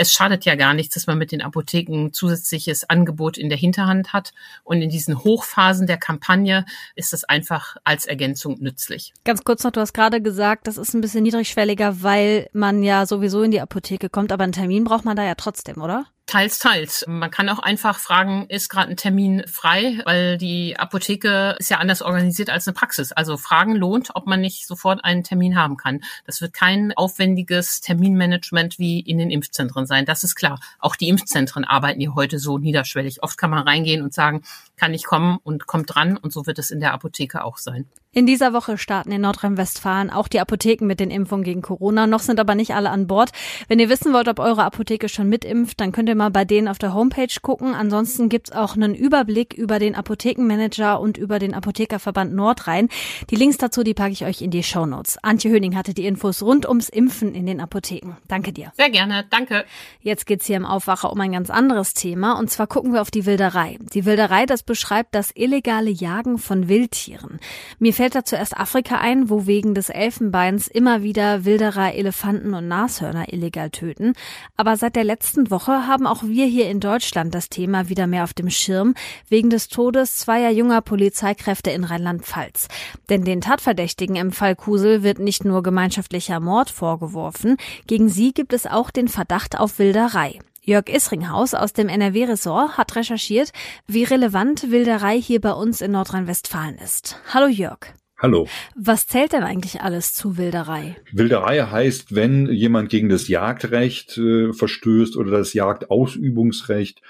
es 0.00 0.14
schadet 0.14 0.46
ja 0.46 0.54
gar 0.54 0.72
nichts, 0.72 0.94
dass 0.94 1.06
man 1.06 1.18
mit 1.18 1.30
den 1.30 1.42
Apotheken 1.42 2.08
zusätzliches 2.10 2.88
Angebot 2.88 3.36
in 3.36 3.50
der 3.50 3.58
Hinterhand 3.58 4.14
hat. 4.14 4.32
Und 4.64 4.80
in 4.80 4.88
diesen 4.88 5.22
Hochphasen 5.22 5.86
der 5.86 5.98
Kampagne 5.98 6.64
ist 6.94 7.12
es 7.12 7.24
einfach 7.24 7.76
als 7.84 8.06
Ergänzung 8.06 8.56
nützlich. 8.60 9.12
Ganz 9.24 9.44
kurz 9.44 9.62
noch, 9.62 9.72
du 9.72 9.80
hast 9.80 9.92
gerade 9.92 10.22
gesagt, 10.22 10.68
das 10.68 10.78
ist 10.78 10.94
ein 10.94 11.02
bisschen 11.02 11.22
niedrigschwelliger, 11.22 12.02
weil 12.02 12.48
man 12.54 12.82
ja 12.82 13.04
sowieso 13.04 13.42
in 13.42 13.50
die 13.50 13.60
Apotheke 13.60 14.08
kommt, 14.08 14.32
aber 14.32 14.44
einen 14.44 14.54
Termin 14.54 14.84
braucht 14.84 15.04
man 15.04 15.16
da 15.16 15.22
ja 15.22 15.34
trotzdem, 15.34 15.82
oder? 15.82 16.06
Teils, 16.30 16.60
teils. 16.60 17.04
Man 17.08 17.28
kann 17.32 17.48
auch 17.48 17.58
einfach 17.58 17.98
fragen, 17.98 18.46
ist 18.46 18.68
gerade 18.68 18.88
ein 18.88 18.96
Termin 18.96 19.42
frei, 19.48 20.00
weil 20.04 20.38
die 20.38 20.78
Apotheke 20.78 21.56
ist 21.58 21.70
ja 21.70 21.78
anders 21.78 22.02
organisiert 22.02 22.50
als 22.50 22.68
eine 22.68 22.74
Praxis. 22.74 23.10
Also 23.10 23.36
Fragen 23.36 23.74
lohnt, 23.74 24.10
ob 24.14 24.28
man 24.28 24.40
nicht 24.40 24.68
sofort 24.68 25.04
einen 25.04 25.24
Termin 25.24 25.56
haben 25.56 25.76
kann. 25.76 26.04
Das 26.26 26.40
wird 26.40 26.52
kein 26.52 26.92
aufwendiges 26.92 27.80
Terminmanagement 27.80 28.78
wie 28.78 29.00
in 29.00 29.18
den 29.18 29.28
Impfzentren 29.28 29.86
sein. 29.86 30.06
Das 30.06 30.22
ist 30.22 30.36
klar. 30.36 30.60
Auch 30.78 30.94
die 30.94 31.08
Impfzentren 31.08 31.64
arbeiten 31.64 31.98
hier 31.98 32.14
heute 32.14 32.38
so 32.38 32.58
niederschwellig. 32.58 33.24
Oft 33.24 33.36
kann 33.36 33.50
man 33.50 33.66
reingehen 33.66 34.00
und 34.00 34.14
sagen, 34.14 34.44
kann 34.76 34.94
ich 34.94 35.02
kommen 35.02 35.38
und 35.42 35.66
kommt 35.66 35.92
dran. 35.92 36.16
Und 36.16 36.32
so 36.32 36.46
wird 36.46 36.60
es 36.60 36.70
in 36.70 36.78
der 36.78 36.94
Apotheke 36.94 37.44
auch 37.44 37.58
sein. 37.58 37.88
In 38.12 38.26
dieser 38.26 38.52
Woche 38.52 38.76
starten 38.76 39.12
in 39.12 39.20
Nordrhein-Westfalen 39.20 40.10
auch 40.10 40.26
die 40.26 40.40
Apotheken 40.40 40.84
mit 40.84 40.98
den 40.98 41.12
Impfungen 41.12 41.44
gegen 41.44 41.62
Corona. 41.62 42.08
Noch 42.08 42.18
sind 42.18 42.40
aber 42.40 42.56
nicht 42.56 42.74
alle 42.74 42.90
an 42.90 43.06
Bord. 43.06 43.30
Wenn 43.68 43.78
ihr 43.78 43.88
wissen 43.88 44.12
wollt, 44.12 44.26
ob 44.26 44.40
eure 44.40 44.64
Apotheke 44.64 45.08
schon 45.08 45.28
mitimpft, 45.28 45.80
dann 45.80 45.92
könnt 45.92 46.08
ihr 46.08 46.16
mal 46.16 46.32
bei 46.32 46.44
denen 46.44 46.66
auf 46.66 46.78
der 46.78 46.92
Homepage 46.92 47.32
gucken. 47.40 47.72
Ansonsten 47.72 48.28
gibt's 48.28 48.50
auch 48.50 48.74
einen 48.74 48.96
Überblick 48.96 49.54
über 49.54 49.78
den 49.78 49.94
Apothekenmanager 49.94 50.98
und 50.98 51.18
über 51.18 51.38
den 51.38 51.54
Apothekerverband 51.54 52.34
Nordrhein. 52.34 52.88
Die 53.30 53.36
Links 53.36 53.58
dazu, 53.58 53.84
die 53.84 53.94
packe 53.94 54.10
ich 54.10 54.24
euch 54.24 54.42
in 54.42 54.50
die 54.50 54.64
Show 54.64 54.86
Notes. 54.86 55.16
Antje 55.22 55.48
Höning 55.48 55.76
hatte 55.76 55.94
die 55.94 56.06
Infos 56.06 56.42
rund 56.42 56.66
ums 56.68 56.88
Impfen 56.88 57.32
in 57.32 57.46
den 57.46 57.60
Apotheken. 57.60 58.16
Danke 58.26 58.52
dir. 58.52 58.72
Sehr 58.76 58.90
gerne, 58.90 59.24
danke. 59.30 59.64
Jetzt 60.00 60.26
geht's 60.26 60.46
hier 60.46 60.56
im 60.56 60.66
Aufwacher 60.66 61.12
um 61.12 61.20
ein 61.20 61.30
ganz 61.30 61.48
anderes 61.48 61.94
Thema. 61.94 62.36
Und 62.40 62.50
zwar 62.50 62.66
gucken 62.66 62.92
wir 62.92 63.02
auf 63.02 63.12
die 63.12 63.24
Wilderei. 63.24 63.78
Die 63.94 64.04
Wilderei, 64.04 64.46
das 64.46 64.64
beschreibt 64.64 65.14
das 65.14 65.30
illegale 65.32 65.90
Jagen 65.90 66.38
von 66.38 66.68
Wildtieren. 66.68 67.38
Mir 67.78 67.99
fällt 68.00 68.14
da 68.14 68.24
zuerst 68.24 68.56
Afrika 68.56 68.96
ein, 68.96 69.28
wo 69.28 69.46
wegen 69.46 69.74
des 69.74 69.90
Elfenbeins 69.90 70.68
immer 70.68 71.02
wieder 71.02 71.44
Wilderer 71.44 71.92
Elefanten 71.92 72.54
und 72.54 72.66
Nashörner 72.66 73.30
illegal 73.30 73.68
töten. 73.68 74.14
Aber 74.56 74.78
seit 74.78 74.96
der 74.96 75.04
letzten 75.04 75.50
Woche 75.50 75.86
haben 75.86 76.06
auch 76.06 76.22
wir 76.22 76.46
hier 76.46 76.70
in 76.70 76.80
Deutschland 76.80 77.34
das 77.34 77.50
Thema 77.50 77.90
wieder 77.90 78.06
mehr 78.06 78.24
auf 78.24 78.32
dem 78.32 78.48
Schirm, 78.48 78.94
wegen 79.28 79.50
des 79.50 79.68
Todes 79.68 80.16
zweier 80.16 80.50
junger 80.50 80.80
Polizeikräfte 80.80 81.72
in 81.72 81.84
Rheinland-Pfalz. 81.84 82.68
Denn 83.10 83.26
den 83.26 83.42
Tatverdächtigen 83.42 84.16
im 84.16 84.32
Fall 84.32 84.56
Kusel 84.56 85.02
wird 85.02 85.18
nicht 85.18 85.44
nur 85.44 85.62
gemeinschaftlicher 85.62 86.40
Mord 86.40 86.70
vorgeworfen, 86.70 87.58
gegen 87.86 88.08
sie 88.08 88.32
gibt 88.32 88.54
es 88.54 88.66
auch 88.66 88.90
den 88.90 89.08
Verdacht 89.08 89.60
auf 89.60 89.78
Wilderei. 89.78 90.38
Jörg 90.62 90.90
Isringhaus 90.90 91.54
aus 91.54 91.72
dem 91.72 91.88
NRW-Ressort 91.88 92.76
hat 92.76 92.94
recherchiert, 92.94 93.50
wie 93.86 94.04
relevant 94.04 94.70
Wilderei 94.70 95.18
hier 95.18 95.40
bei 95.40 95.52
uns 95.52 95.80
in 95.80 95.92
Nordrhein-Westfalen 95.92 96.76
ist. 96.76 97.18
Hallo 97.32 97.46
Jörg. 97.46 97.94
Hallo. 98.18 98.46
Was 98.76 99.06
zählt 99.06 99.32
denn 99.32 99.42
eigentlich 99.42 99.80
alles 99.80 100.12
zu 100.12 100.36
Wilderei? 100.36 100.96
Wilderei 101.12 101.60
heißt, 101.62 102.14
wenn 102.14 102.46
jemand 102.52 102.90
gegen 102.90 103.08
das 103.08 103.28
Jagdrecht 103.28 104.18
äh, 104.18 104.52
verstößt 104.52 105.16
oder 105.16 105.30
das 105.30 105.54
Jagdausübungsrecht, 105.54 107.00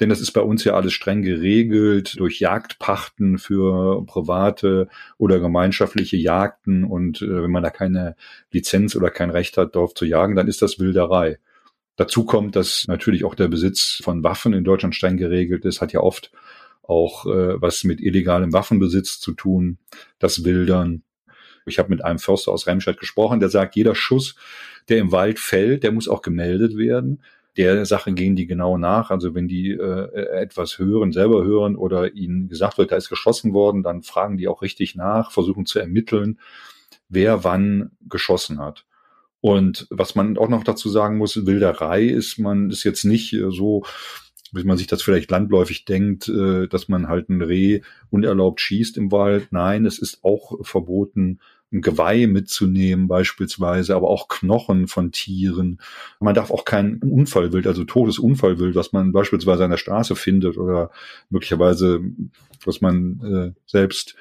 denn 0.00 0.10
das 0.10 0.20
ist 0.20 0.32
bei 0.32 0.42
uns 0.42 0.64
ja 0.64 0.74
alles 0.74 0.92
streng 0.92 1.22
geregelt 1.22 2.20
durch 2.20 2.40
Jagdpachten 2.40 3.38
für 3.38 4.04
private 4.04 4.88
oder 5.16 5.40
gemeinschaftliche 5.40 6.18
Jagden 6.18 6.84
und 6.84 7.22
äh, 7.22 7.42
wenn 7.42 7.50
man 7.50 7.62
da 7.62 7.70
keine 7.70 8.16
Lizenz 8.50 8.94
oder 8.94 9.08
kein 9.08 9.30
Recht 9.30 9.56
hat, 9.56 9.74
darauf 9.74 9.94
zu 9.94 10.04
jagen, 10.04 10.36
dann 10.36 10.48
ist 10.48 10.60
das 10.60 10.78
Wilderei. 10.78 11.38
Dazu 11.98 12.24
kommt, 12.24 12.54
dass 12.54 12.86
natürlich 12.86 13.24
auch 13.24 13.34
der 13.34 13.48
Besitz 13.48 14.00
von 14.04 14.22
Waffen 14.22 14.52
in 14.52 14.62
Deutschland 14.62 14.94
streng 14.94 15.16
geregelt 15.16 15.64
ist, 15.64 15.80
hat 15.80 15.92
ja 15.92 15.98
oft 15.98 16.30
auch 16.84 17.26
äh, 17.26 17.60
was 17.60 17.82
mit 17.82 18.00
illegalem 18.00 18.52
Waffenbesitz 18.52 19.18
zu 19.18 19.32
tun, 19.32 19.78
das 20.20 20.44
Wildern. 20.44 21.02
Ich 21.66 21.80
habe 21.80 21.90
mit 21.90 22.04
einem 22.04 22.20
Förster 22.20 22.52
aus 22.52 22.68
Remscheid 22.68 23.00
gesprochen, 23.00 23.40
der 23.40 23.48
sagt, 23.48 23.74
jeder 23.74 23.96
Schuss, 23.96 24.36
der 24.88 24.98
im 24.98 25.10
Wald 25.10 25.40
fällt, 25.40 25.82
der 25.82 25.90
muss 25.90 26.06
auch 26.06 26.22
gemeldet 26.22 26.76
werden. 26.76 27.20
Der 27.56 27.84
Sache 27.84 28.12
gehen 28.12 28.36
die 28.36 28.46
genau 28.46 28.78
nach. 28.78 29.10
Also 29.10 29.34
wenn 29.34 29.48
die 29.48 29.72
äh, 29.72 30.40
etwas 30.40 30.78
hören, 30.78 31.10
selber 31.10 31.42
hören 31.42 31.74
oder 31.74 32.14
ihnen 32.14 32.48
gesagt 32.48 32.78
wird, 32.78 32.92
da 32.92 32.96
ist 32.96 33.08
geschossen 33.08 33.52
worden, 33.52 33.82
dann 33.82 34.04
fragen 34.04 34.36
die 34.36 34.46
auch 34.46 34.62
richtig 34.62 34.94
nach, 34.94 35.32
versuchen 35.32 35.66
zu 35.66 35.80
ermitteln, 35.80 36.38
wer 37.08 37.42
wann 37.42 37.90
geschossen 38.08 38.60
hat. 38.60 38.86
Und 39.40 39.86
was 39.90 40.14
man 40.14 40.36
auch 40.36 40.48
noch 40.48 40.64
dazu 40.64 40.88
sagen 40.88 41.18
muss, 41.18 41.46
Wilderei 41.46 42.04
ist 42.04 42.38
man 42.38 42.70
ist 42.70 42.84
jetzt 42.84 43.04
nicht 43.04 43.32
äh, 43.32 43.50
so, 43.50 43.84
wie 44.52 44.64
man 44.64 44.76
sich 44.76 44.86
das 44.86 45.02
vielleicht 45.02 45.30
landläufig 45.30 45.84
denkt, 45.84 46.28
äh, 46.28 46.66
dass 46.66 46.88
man 46.88 47.08
halt 47.08 47.28
ein 47.28 47.42
Reh 47.42 47.80
unerlaubt 48.10 48.60
schießt 48.60 48.96
im 48.96 49.12
Wald. 49.12 49.48
Nein, 49.50 49.86
es 49.86 49.98
ist 49.98 50.24
auch 50.24 50.64
verboten, 50.64 51.38
ein 51.72 51.82
Geweih 51.82 52.26
mitzunehmen 52.26 53.08
beispielsweise, 53.08 53.94
aber 53.94 54.08
auch 54.08 54.28
Knochen 54.28 54.88
von 54.88 55.12
Tieren. 55.12 55.80
Man 56.18 56.34
darf 56.34 56.50
auch 56.50 56.64
kein 56.64 56.98
Unfallwild, 57.02 57.66
also 57.66 57.84
totes 57.84 58.18
Unfallwild, 58.18 58.74
was 58.74 58.92
man 58.92 59.12
beispielsweise 59.12 59.64
an 59.64 59.70
der 59.70 59.76
Straße 59.76 60.16
findet 60.16 60.56
oder 60.56 60.90
möglicherweise, 61.28 62.00
was 62.64 62.80
man 62.80 63.20
äh, 63.54 63.60
selbst 63.66 64.16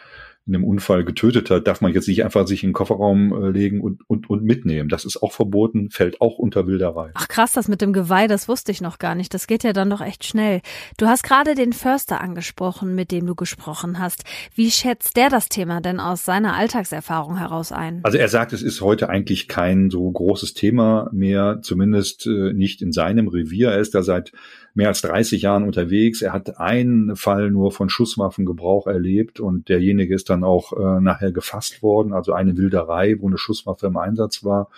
in 0.47 0.55
einem 0.55 0.63
Unfall 0.63 1.03
getötet 1.03 1.49
hat, 1.49 1.67
darf 1.67 1.81
man 1.81 1.93
jetzt 1.93 2.07
nicht 2.07 2.23
einfach 2.23 2.47
sich 2.47 2.63
in 2.63 2.69
den 2.69 2.73
Kofferraum 2.73 3.33
äh, 3.33 3.49
legen 3.49 3.81
und, 3.81 4.01
und, 4.07 4.29
und 4.29 4.43
mitnehmen. 4.43 4.87
Das 4.87 5.03
ist 5.03 5.21
auch 5.21 5.33
verboten, 5.33 5.89
fällt 5.89 6.21
auch 6.21 6.37
unter 6.37 6.67
Wilderei. 6.67 7.11
Ach 7.15 7.27
krass, 7.27 7.51
das 7.51 7.67
mit 7.67 7.81
dem 7.81 7.91
Geweih, 7.91 8.27
das 8.27 8.47
wusste 8.47 8.71
ich 8.71 8.81
noch 8.81 8.97
gar 8.97 9.15
nicht. 9.15 9.33
Das 9.33 9.47
geht 9.47 9.63
ja 9.63 9.73
dann 9.73 9.89
doch 9.89 10.01
echt 10.01 10.23
schnell. 10.23 10.61
Du 10.97 11.07
hast 11.07 11.23
gerade 11.23 11.53
den 11.53 11.73
Förster 11.73 12.21
angesprochen, 12.21 12.95
mit 12.95 13.11
dem 13.11 13.27
du 13.27 13.35
gesprochen 13.35 13.99
hast. 13.99 14.23
Wie 14.55 14.71
schätzt 14.71 15.17
der 15.17 15.29
das 15.29 15.49
Thema 15.49 15.81
denn 15.81 15.99
aus 15.99 16.23
seiner 16.23 16.55
Alltagserfahrung 16.55 17.37
heraus 17.37 17.71
ein? 17.71 17.99
Also 18.03 18.17
er 18.17 18.29
sagt, 18.29 18.53
es 18.53 18.63
ist 18.63 18.81
heute 18.81 19.09
eigentlich 19.09 19.47
kein 19.47 19.89
so 19.89 20.09
großes 20.09 20.53
Thema 20.53 21.09
mehr, 21.11 21.59
zumindest 21.61 22.25
äh, 22.25 22.53
nicht 22.53 22.81
in 22.81 22.93
seinem 22.93 23.27
Revier. 23.27 23.71
Er 23.71 23.79
ist 23.79 23.95
da 23.95 24.01
seit 24.01 24.31
mehr 24.77 24.89
als 24.89 25.01
30 25.01 25.41
Jahren 25.41 25.63
unterwegs. 25.63 26.21
Er 26.21 26.33
hat 26.33 26.59
einen 26.59 27.15
Fall 27.15 27.49
nur 27.49 27.71
von 27.71 27.89
Schusswaffengebrauch 27.89 28.85
erlebt 28.85 29.39
und 29.39 29.69
derjenige 29.69 30.13
ist 30.13 30.29
dann 30.29 30.43
auch 30.43 30.71
äh, 30.71 31.01
nachher 31.01 31.31
gefasst 31.31 31.81
worden. 31.81 32.13
Also 32.13 32.33
eine 32.33 32.55
Wilderei, 32.57 33.15
wo 33.19 33.27
eine 33.27 33.39
Schusswaffe 33.39 33.87
im 33.87 33.97
Einsatz 33.97 34.43
war. 34.43 34.69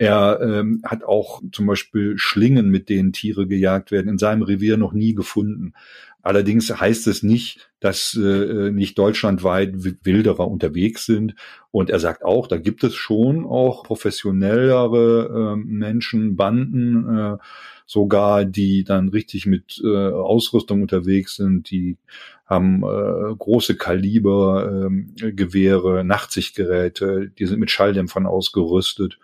Er 0.00 0.40
ähm, 0.40 0.80
hat 0.82 1.04
auch 1.04 1.42
zum 1.52 1.66
Beispiel 1.66 2.16
Schlingen, 2.16 2.70
mit 2.70 2.88
denen 2.88 3.12
Tiere 3.12 3.46
gejagt 3.46 3.90
werden, 3.90 4.08
in 4.08 4.16
seinem 4.16 4.40
Revier 4.40 4.78
noch 4.78 4.94
nie 4.94 5.14
gefunden. 5.14 5.74
Allerdings 6.22 6.70
heißt 6.70 7.06
es 7.06 7.22
nicht, 7.22 7.70
dass 7.80 8.14
äh, 8.14 8.70
nicht 8.70 8.98
deutschlandweit 8.98 9.74
Wilderer 10.02 10.48
unterwegs 10.48 11.04
sind. 11.04 11.34
Und 11.70 11.90
er 11.90 11.98
sagt 11.98 12.24
auch, 12.24 12.46
da 12.46 12.56
gibt 12.56 12.82
es 12.82 12.94
schon 12.94 13.44
auch 13.44 13.82
professionellere 13.82 15.52
äh, 15.52 15.56
Menschen, 15.56 16.34
Banden, 16.34 17.18
äh, 17.18 17.36
sogar, 17.84 18.46
die 18.46 18.84
dann 18.84 19.10
richtig 19.10 19.44
mit 19.44 19.82
äh, 19.84 20.08
Ausrüstung 20.08 20.80
unterwegs 20.80 21.36
sind, 21.36 21.70
die 21.70 21.98
haben 22.46 22.84
äh, 22.84 23.34
große 23.36 23.76
Kaliber, 23.76 24.88
äh, 25.20 25.32
Gewehre, 25.32 26.04
Nachtsichtgeräte, 26.04 27.30
die 27.38 27.44
sind 27.44 27.60
mit 27.60 27.70
Schalldämpfern 27.70 28.24
ausgerüstet. 28.26 29.18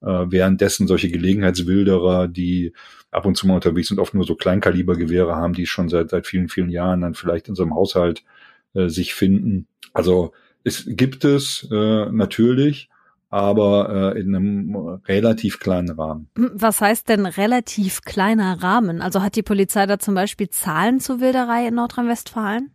Äh, 0.00 0.26
währenddessen 0.30 0.86
solche 0.86 1.10
Gelegenheitswilderer, 1.10 2.28
die 2.28 2.72
ab 3.10 3.26
und 3.26 3.36
zu 3.36 3.46
mal 3.46 3.56
unterwegs 3.56 3.88
sind, 3.88 3.98
oft 3.98 4.14
nur 4.14 4.24
so 4.24 4.36
Kleinkalibergewehre 4.36 5.34
haben, 5.34 5.54
die 5.54 5.66
schon 5.66 5.88
seit, 5.88 6.10
seit 6.10 6.26
vielen, 6.26 6.48
vielen 6.48 6.70
Jahren 6.70 7.00
dann 7.00 7.14
vielleicht 7.14 7.48
in 7.48 7.54
so 7.54 7.62
einem 7.62 7.74
Haushalt 7.74 8.22
äh, 8.74 8.88
sich 8.88 9.14
finden. 9.14 9.66
Also 9.92 10.32
es 10.62 10.84
gibt 10.86 11.24
es 11.24 11.66
äh, 11.72 12.06
natürlich, 12.10 12.90
aber 13.30 14.14
äh, 14.14 14.20
in 14.20 14.34
einem 14.34 15.00
relativ 15.06 15.58
kleinen 15.58 15.90
Rahmen. 15.90 16.28
Hm, 16.36 16.50
was 16.54 16.80
heißt 16.80 17.08
denn 17.08 17.26
relativ 17.26 18.02
kleiner 18.02 18.62
Rahmen? 18.62 19.02
Also 19.02 19.22
hat 19.22 19.36
die 19.36 19.42
Polizei 19.42 19.86
da 19.86 19.98
zum 19.98 20.14
Beispiel 20.14 20.48
Zahlen 20.48 21.00
zur 21.00 21.20
Wilderei 21.20 21.66
in 21.66 21.74
Nordrhein-Westfalen? 21.74 22.70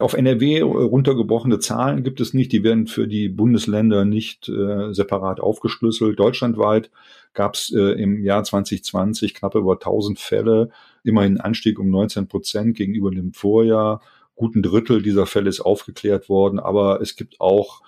Auf 0.00 0.14
NRW 0.14 0.60
runtergebrochene 0.62 1.58
Zahlen 1.58 2.04
gibt 2.04 2.20
es 2.20 2.32
nicht. 2.32 2.52
Die 2.52 2.62
werden 2.62 2.86
für 2.86 3.08
die 3.08 3.28
Bundesländer 3.28 4.04
nicht 4.04 4.48
äh, 4.48 4.94
separat 4.94 5.40
aufgeschlüsselt. 5.40 6.20
Deutschlandweit 6.20 6.92
gab 7.34 7.54
es 7.54 7.72
äh, 7.74 8.00
im 8.00 8.22
Jahr 8.22 8.44
2020 8.44 9.34
knapp 9.34 9.56
über 9.56 9.72
1000 9.72 10.20
Fälle, 10.20 10.70
immerhin 11.02 11.40
Anstieg 11.40 11.80
um 11.80 11.90
19 11.90 12.28
Prozent 12.28 12.76
gegenüber 12.76 13.10
dem 13.10 13.32
Vorjahr. 13.32 14.00
Guten 14.36 14.62
Drittel 14.62 15.02
dieser 15.02 15.26
Fälle 15.26 15.48
ist 15.48 15.60
aufgeklärt 15.60 16.28
worden, 16.28 16.60
aber 16.60 17.00
es 17.00 17.16
gibt 17.16 17.40
auch 17.40 17.82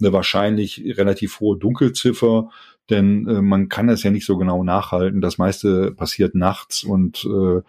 eine 0.00 0.12
wahrscheinlich 0.12 0.82
relativ 0.98 1.40
hohe 1.40 1.56
Dunkelziffer, 1.56 2.50
denn 2.90 3.26
äh, 3.26 3.40
man 3.40 3.70
kann 3.70 3.88
es 3.88 4.02
ja 4.02 4.10
nicht 4.10 4.26
so 4.26 4.36
genau 4.36 4.64
nachhalten. 4.64 5.22
Das 5.22 5.38
meiste 5.38 5.92
passiert 5.92 6.34
nachts 6.34 6.84
und 6.84 7.24
äh, 7.24 7.62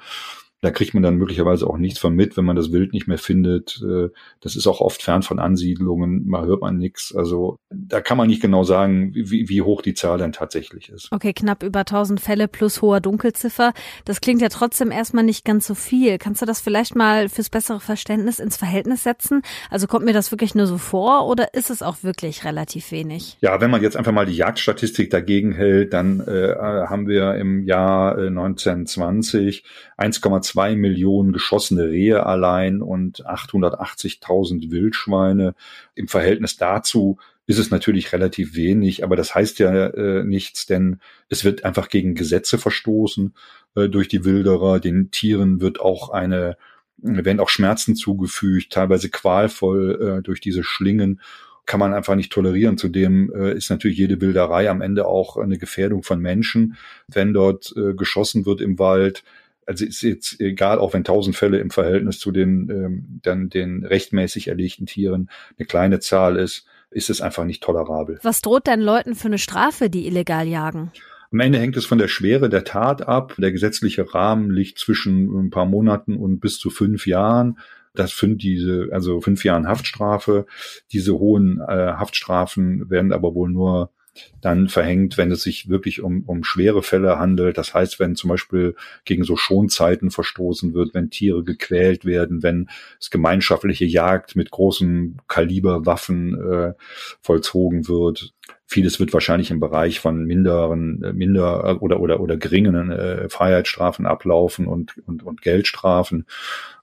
da 0.65 0.71
kriegt 0.71 0.95
man 0.95 1.03
dann 1.03 1.17
möglicherweise 1.17 1.67
auch 1.67 1.77
nichts 1.77 1.99
von 1.99 2.15
mit, 2.15 2.37
wenn 2.37 2.45
man 2.45 2.55
das 2.55 2.71
Wild 2.71 2.91
nicht 2.91 3.07
mehr 3.07 3.19
findet. 3.19 3.81
Äh, 3.83 4.09
das 4.41 4.55
ist 4.55 4.65
auch 4.65 4.81
oft 4.81 5.03
fern 5.03 5.21
von 5.21 5.37
Ansiedlungen, 5.37 6.27
mal 6.27 6.47
hört 6.47 6.61
man 6.61 6.77
nichts. 6.77 7.13
Also 7.15 7.59
da 7.69 8.01
kann 8.01 8.17
man 8.17 8.27
nicht 8.27 8.41
genau 8.41 8.63
sagen, 8.63 9.13
wie, 9.13 9.47
wie 9.47 9.61
hoch 9.61 9.83
die 9.83 9.93
Zahl 9.93 10.17
dann 10.17 10.31
tatsächlich 10.31 10.89
ist. 10.89 11.11
Okay, 11.11 11.33
knapp 11.33 11.61
über 11.61 11.81
1000 11.81 12.19
Fälle 12.19 12.47
plus 12.47 12.81
hoher 12.81 12.99
Dunkelziffer. 12.99 13.73
Das 14.05 14.21
klingt 14.21 14.41
ja 14.41 14.49
trotzdem 14.49 14.89
erstmal 14.89 15.23
nicht 15.23 15.45
ganz 15.45 15.67
so 15.67 15.75
viel. 15.75 16.17
Kannst 16.17 16.41
du 16.41 16.47
das 16.47 16.61
vielleicht 16.61 16.95
mal 16.95 17.29
fürs 17.29 17.51
bessere 17.51 17.79
Verständnis 17.79 18.39
ins 18.39 18.57
Verhältnis 18.57 19.03
setzen? 19.03 19.43
Also 19.69 19.85
kommt 19.85 20.05
mir 20.05 20.13
das 20.13 20.31
wirklich 20.31 20.55
nur 20.55 20.65
so 20.65 20.79
vor 20.79 21.27
oder 21.27 21.53
ist 21.53 21.69
es 21.69 21.83
auch 21.83 21.97
wirklich 22.01 22.43
relativ 22.43 22.91
wenig? 22.91 23.37
Ja, 23.41 23.61
wenn 23.61 23.69
man 23.69 23.83
jetzt 23.83 23.97
einfach 23.97 24.11
mal 24.11 24.25
die 24.25 24.35
Jagdstatistik 24.35 25.11
dagegen 25.11 25.53
hält, 25.53 25.93
dann 25.93 26.21
äh, 26.21 26.55
haben 26.55 27.07
wir 27.07 27.35
im 27.35 27.63
Jahr 27.63 28.17
äh, 28.17 28.27
1920 28.27 29.63
1,2 29.97 30.54
zwei 30.55 30.77
Millionen 30.77 31.33
geschossene 31.33 31.89
Rehe 31.89 32.25
allein 32.25 32.81
und 32.81 33.25
880.000 33.25 34.71
Wildschweine. 34.71 35.53
Im 35.95 36.07
Verhältnis 36.07 36.55
dazu 36.55 37.17
ist 37.45 37.59
es 37.59 37.71
natürlich 37.71 38.13
relativ 38.13 38.55
wenig, 38.55 39.03
aber 39.03 39.17
das 39.17 39.35
heißt 39.35 39.59
ja 39.59 39.87
äh, 39.87 40.23
nichts, 40.23 40.65
denn 40.65 41.01
es 41.27 41.43
wird 41.43 41.65
einfach 41.65 41.89
gegen 41.89 42.15
Gesetze 42.15 42.57
verstoßen 42.57 43.35
äh, 43.75 43.89
durch 43.89 44.07
die 44.07 44.23
Wilderer. 44.23 44.79
Den 44.79 45.11
Tieren 45.11 45.59
wird 45.59 45.81
auch 45.81 46.09
eine, 46.09 46.55
werden 46.99 47.41
auch 47.41 47.49
Schmerzen 47.49 47.97
zugefügt, 47.97 48.71
teilweise 48.71 49.09
qualvoll 49.09 50.19
äh, 50.19 50.23
durch 50.23 50.39
diese 50.39 50.63
Schlingen 50.63 51.19
kann 51.65 51.79
man 51.79 51.93
einfach 51.93 52.15
nicht 52.15 52.31
tolerieren. 52.31 52.77
Zudem 52.77 53.29
äh, 53.35 53.53
ist 53.53 53.69
natürlich 53.69 53.97
jede 53.97 54.21
Wilderei 54.21 54.69
am 54.69 54.81
Ende 54.81 55.05
auch 55.05 55.35
eine 55.35 55.57
Gefährdung 55.57 56.03
von 56.03 56.21
Menschen. 56.21 56.77
Wenn 57.07 57.33
dort 57.33 57.73
äh, 57.75 57.93
geschossen 57.93 58.45
wird 58.45 58.61
im 58.61 58.79
Wald, 58.79 59.23
also 59.65 59.85
ist 59.85 60.01
jetzt 60.01 60.39
egal, 60.39 60.79
auch 60.79 60.93
wenn 60.93 61.03
tausend 61.03 61.35
Fälle 61.35 61.59
im 61.59 61.69
Verhältnis 61.69 62.19
zu 62.19 62.31
den 62.31 62.69
ähm, 62.69 63.19
dann 63.23 63.49
den 63.49 63.85
rechtmäßig 63.85 64.47
erlegten 64.47 64.85
Tieren 64.85 65.29
eine 65.57 65.65
kleine 65.65 65.99
Zahl 65.99 66.37
ist, 66.37 66.65
ist 66.91 67.09
es 67.09 67.21
einfach 67.21 67.45
nicht 67.45 67.63
tolerabel. 67.63 68.19
Was 68.23 68.41
droht 68.41 68.67
denn 68.67 68.81
Leuten 68.81 69.15
für 69.15 69.27
eine 69.27 69.37
Strafe, 69.37 69.89
die 69.89 70.07
illegal 70.07 70.47
jagen? 70.47 70.91
Am 71.31 71.39
Ende 71.39 71.59
hängt 71.59 71.75
es 71.75 71.85
von 71.85 71.97
der 71.97 72.07
Schwere 72.07 72.49
der 72.49 72.63
Tat 72.63 73.07
ab. 73.07 73.35
Der 73.37 73.51
gesetzliche 73.51 74.13
Rahmen 74.13 74.51
liegt 74.51 74.79
zwischen 74.79 75.27
ein 75.37 75.49
paar 75.49 75.65
Monaten 75.65 76.15
und 76.15 76.39
bis 76.39 76.59
zu 76.59 76.69
fünf 76.69 77.07
Jahren. 77.07 77.57
Das 77.93 78.15
sind 78.17 78.43
diese, 78.43 78.89
also 78.91 79.19
fünf 79.21 79.43
Jahren 79.43 79.67
Haftstrafe. 79.67 80.45
Diese 80.91 81.13
hohen 81.15 81.59
äh, 81.59 81.93
Haftstrafen 81.93 82.89
werden 82.89 83.11
aber 83.11 83.33
wohl 83.33 83.49
nur 83.49 83.91
dann 84.41 84.67
verhängt, 84.69 85.17
wenn 85.17 85.31
es 85.31 85.43
sich 85.43 85.69
wirklich 85.69 86.01
um, 86.01 86.23
um 86.25 86.43
schwere 86.43 86.83
Fälle 86.83 87.17
handelt. 87.17 87.57
Das 87.57 87.73
heißt, 87.73 87.99
wenn 87.99 88.15
zum 88.15 88.29
Beispiel 88.29 88.75
gegen 89.03 89.23
so 89.23 89.35
Schonzeiten 89.35 90.11
verstoßen 90.11 90.73
wird, 90.73 90.93
wenn 90.93 91.09
Tiere 91.09 91.43
gequält 91.43 92.05
werden, 92.05 92.43
wenn 92.43 92.69
es 92.99 93.09
gemeinschaftliche 93.09 93.85
Jagd 93.85 94.35
mit 94.35 94.51
großen 94.51 95.21
Kaliberwaffen 95.27 96.51
äh, 96.51 96.73
vollzogen 97.21 97.87
wird. 97.87 98.33
Vieles 98.67 98.99
wird 98.99 99.13
wahrscheinlich 99.13 99.51
im 99.51 99.59
Bereich 99.59 99.99
von 99.99 100.25
minderen, 100.25 101.03
äh, 101.03 101.13
minder 101.13 101.81
oder 101.81 101.99
oder 101.99 102.19
oder 102.19 102.37
geringen 102.37 102.91
äh, 102.91 103.29
Freiheitsstrafen 103.29 104.05
ablaufen 104.05 104.67
und, 104.67 104.97
und 105.05 105.23
und 105.23 105.41
Geldstrafen 105.41 106.25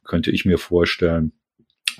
könnte 0.04 0.30
ich 0.30 0.44
mir 0.44 0.58
vorstellen 0.58 1.32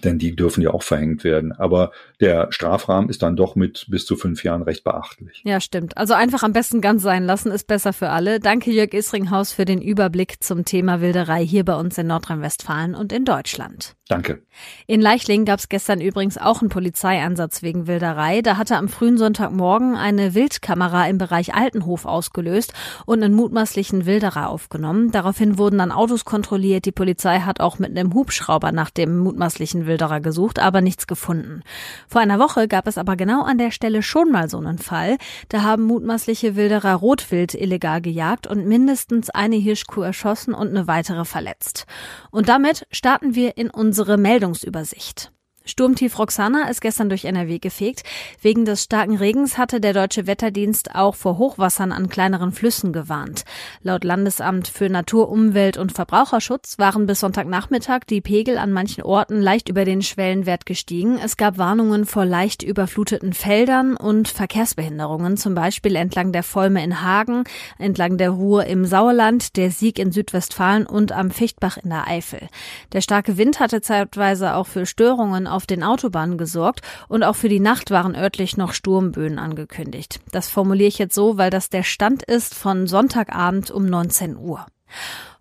denn 0.05 0.19
die 0.19 0.35
dürfen 0.37 0.63
ja 0.63 0.71
auch 0.71 0.83
verhängt 0.83 1.25
werden. 1.25 1.53
Aber 1.53 1.93
der 2.21 2.49
Strafrahmen 2.51 3.11
ist 3.11 3.23
dann 3.23 3.37
doch 3.37 3.57
mit 3.57 3.87
bis 3.89 4.07
zu 4.07 4.17
fünf 4.17 4.45
Jahren 4.45 4.63
recht 4.63 4.85
beachtlich. 4.85 5.43
Ja, 5.45 5.61
stimmt. 5.61 5.97
Also 5.97 6.15
einfach 6.15 6.43
am 6.43 6.53
besten 6.53 6.81
ganz 6.81 7.03
sein 7.03 7.25
lassen, 7.25 7.51
ist 7.51 7.67
besser 7.67 7.93
für 7.93 8.11
alle. 8.11 8.41
Danke 8.41 8.71
Jörg 8.71 8.93
Isringhaus 8.93 9.53
für 9.53 9.65
den 9.65 9.81
Überblick 9.81 10.43
zum 10.43 10.65
Thema 10.65 11.01
Wilderei 11.01 11.45
hier 11.45 11.65
bei 11.65 11.75
uns 11.75 11.99
in 11.99 12.07
Nordrhein-Westfalen 12.07 12.95
und 12.95 13.13
in 13.13 13.25
Deutschland. 13.25 13.95
Danke. 14.13 14.43
In 14.87 15.01
Leichling 15.01 15.45
gab 15.45 15.59
es 15.59 15.69
gestern 15.69 16.01
übrigens 16.01 16.37
auch 16.37 16.61
einen 16.61 16.69
Polizeieinsatz 16.69 17.63
wegen 17.63 17.87
Wilderei. 17.87 18.43
Da 18.43 18.59
hatte 18.59 18.77
am 18.77 18.89
frühen 18.89 19.17
Sonntagmorgen 19.17 19.97
eine 19.97 20.35
Wildkamera 20.35 21.09
im 21.09 21.19
Bereich 21.19 21.55
Altenhof 21.55 22.05
ausgelöst 22.05 22.75
und 23.07 23.23
einen 23.23 23.35
mutmaßlichen 23.35 24.05
Wilderer 24.05 24.51
aufgenommen. 24.51 25.11
Daraufhin 25.11 25.57
wurden 25.57 25.79
dann 25.79 25.93
Autos 25.93 26.25
kontrolliert. 26.25 26.85
Die 26.85 26.93
Polizei 26.93 27.41
hat 27.41 27.61
auch 27.61 27.79
mit 27.79 27.91
einem 27.91 28.13
Hubschrauber 28.13 28.73
nach 28.73 28.91
dem 28.91 29.19
mutmaßlichen 29.19 29.87
Wilderer 29.87 30.21
gesucht, 30.21 30.59
aber 30.59 30.83
nichts 30.83 31.07
gefunden. 31.07 31.63
Vor 32.07 32.21
einer 32.21 32.39
Woche 32.39 32.69
gab 32.69 32.87
es 32.87 32.99
aber 32.99 33.17
genau 33.17 33.43
an 33.43 33.59
der 33.59 33.71
Stelle 33.71 34.03
schon 34.03 34.31
mal 34.31 34.51
so 34.51 34.59
einen 34.59 34.79
Fall. 34.79 35.17
Da 35.49 35.63
haben 35.63 35.85
mutmaßliche 35.85 36.55
Wilderer 36.55 36.95
Rotwild 36.95 37.55
illegal 37.55 38.03
gejagt 38.03 38.47
und 38.47 38.67
mindestens 38.67 39.31
eine 39.31 39.57
Hirschkuh 39.57 40.03
erschossen 40.03 40.53
und 40.53 40.69
eine 40.69 40.87
weitere 40.87 41.25
verletzt. 41.25 41.87
Und 42.31 42.49
damit 42.49 42.87
starten 42.91 43.35
wir 43.35 43.57
in 43.57 43.71
unsere 43.71 44.02
unsere 44.03 44.19
Meldungsübersicht. 44.19 45.31
Sturmtief 45.65 46.19
Roxana 46.19 46.69
ist 46.69 46.81
gestern 46.81 47.09
durch 47.09 47.25
NRW 47.25 47.59
gefegt. 47.59 48.03
Wegen 48.41 48.65
des 48.65 48.85
starken 48.85 49.17
Regens 49.17 49.59
hatte 49.59 49.81
der 49.81 49.93
deutsche 49.93 50.27
Wetterdienst 50.27 50.95
auch 50.95 51.15
vor 51.15 51.39
Hochwassern 51.39 51.93
an 51.93 52.09
kleineren 52.09 52.53
Flüssen 52.53 52.93
gewarnt. 52.93 53.45
Laut 53.83 54.03
Landesamt 54.03 54.67
für 54.67 54.89
Natur, 54.89 55.29
Umwelt 55.29 55.77
und 55.77 55.93
Verbraucherschutz 55.93 56.79
waren 56.79 57.07
bis 57.07 57.21
Sonntagnachmittag 57.21 58.01
die 58.09 58.21
Pegel 58.21 58.59
an 58.59 58.73
manchen 58.73 59.03
Orten 59.05 59.41
leicht 59.41 59.69
über 59.69 59.85
den 59.85 60.03
Schwellenwert 60.03 60.67
gestiegen. 60.67 61.19
Es 61.23 61.37
gab 61.37 61.59
Warnungen 61.59 62.07
vor 62.07 62.25
leicht 62.25 62.63
überfluteten 62.65 63.33
Feldern 63.33 63.97
und 63.97 64.29
Verkehrsbehinderungen, 64.29 65.37
zum 65.37 65.55
Beispiel 65.55 65.95
entlang 65.95 66.33
der 66.33 66.43
Volme 66.43 66.83
in 66.83 67.03
Hagen, 67.03 67.45
entlang 67.79 68.19
der 68.19 68.31
Ruhr 68.31 68.65
im 68.67 68.85
Sauerland, 68.85 69.57
der 69.57 69.71
Sieg 69.71 69.99
in 70.01 70.11
Südwestfalen 70.11 70.87
und 70.87 71.13
am 71.13 71.31
Fichtbach 71.31 71.77
in 71.77 71.91
der 71.91 72.09
Eifel. 72.09 72.49
Der 72.93 73.01
starke 73.01 73.37
Wind 73.37 73.61
hatte 73.61 73.81
zeitweise 73.81 74.55
auch 74.55 74.67
für 74.67 74.87
Störungen 74.87 75.47
auf 75.53 75.67
den 75.67 75.83
Autobahnen 75.83 76.39
gesorgt 76.39 76.81
und 77.09 77.23
auch 77.23 77.37
für 77.37 77.49
die 77.49 77.61
Nacht 77.61 77.91
waren 77.91 78.15
örtlich 78.15 78.57
noch 78.57 78.73
Sturmböen 78.73 79.39
angekündigt. 79.39 80.21
Das 80.31 80.49
formuliere 80.49 80.89
ich 80.89 80.99
jetzt 80.99 81.15
so, 81.15 81.39
weil 81.39 81.51
das 81.51 81.69
der 81.69 81.83
Stand 81.83 82.23
ist 82.23 82.55
von 82.55 82.87
Sonntagabend 82.87 83.71
um 83.71 83.87
19 83.87 84.37
Uhr. 84.37 84.67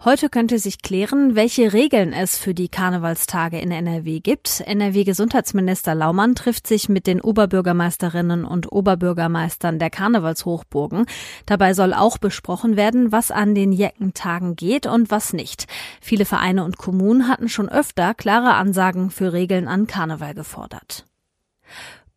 Heute 0.03 0.29
könnte 0.29 0.57
sich 0.57 0.81
klären, 0.81 1.35
welche 1.35 1.73
Regeln 1.73 2.11
es 2.11 2.35
für 2.35 2.55
die 2.55 2.69
Karnevalstage 2.69 3.59
in 3.59 3.69
NRW 3.69 4.19
gibt. 4.19 4.61
NRW-Gesundheitsminister 4.61 5.93
Laumann 5.93 6.33
trifft 6.33 6.65
sich 6.65 6.89
mit 6.89 7.05
den 7.05 7.21
Oberbürgermeisterinnen 7.21 8.43
und 8.43 8.71
Oberbürgermeistern 8.71 9.77
der 9.77 9.91
Karnevalshochburgen. 9.91 11.05
Dabei 11.45 11.75
soll 11.75 11.93
auch 11.93 12.17
besprochen 12.17 12.77
werden, 12.77 13.11
was 13.11 13.29
an 13.29 13.53
den 13.53 13.71
Jeckentagen 13.71 14.55
geht 14.55 14.87
und 14.87 15.11
was 15.11 15.33
nicht. 15.33 15.67
Viele 16.01 16.25
Vereine 16.25 16.63
und 16.63 16.79
Kommunen 16.79 17.27
hatten 17.27 17.47
schon 17.47 17.69
öfter 17.69 18.15
klare 18.15 18.55
Ansagen 18.55 19.11
für 19.11 19.33
Regeln 19.33 19.67
an 19.67 19.85
Karneval 19.85 20.33
gefordert. 20.33 21.05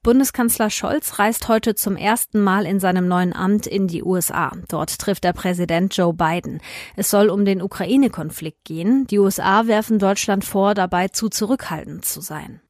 Bundeskanzler 0.04 0.68
Scholz 0.68 1.18
reist 1.18 1.48
heute 1.48 1.74
zum 1.74 1.96
ersten 1.96 2.42
Mal 2.42 2.66
in 2.66 2.78
seinem 2.78 3.08
neuen 3.08 3.32
Amt 3.32 3.66
in 3.66 3.88
die 3.88 4.04
USA. 4.04 4.52
Dort 4.68 4.98
trifft 4.98 5.24
der 5.24 5.32
Präsident 5.32 5.96
Joe 5.96 6.12
Biden. 6.12 6.60
Es 6.94 7.10
soll 7.10 7.30
um 7.30 7.46
den 7.46 7.62
Ukraine-Konflikt 7.62 8.64
gehen. 8.64 9.06
Die 9.06 9.18
USA 9.18 9.66
werfen 9.66 9.98
Deutschland 9.98 10.44
vor, 10.44 10.74
dabei 10.74 11.08
zu 11.08 11.30
zurückhaltend 11.30 12.04
zu 12.04 12.20
sein. 12.20 12.60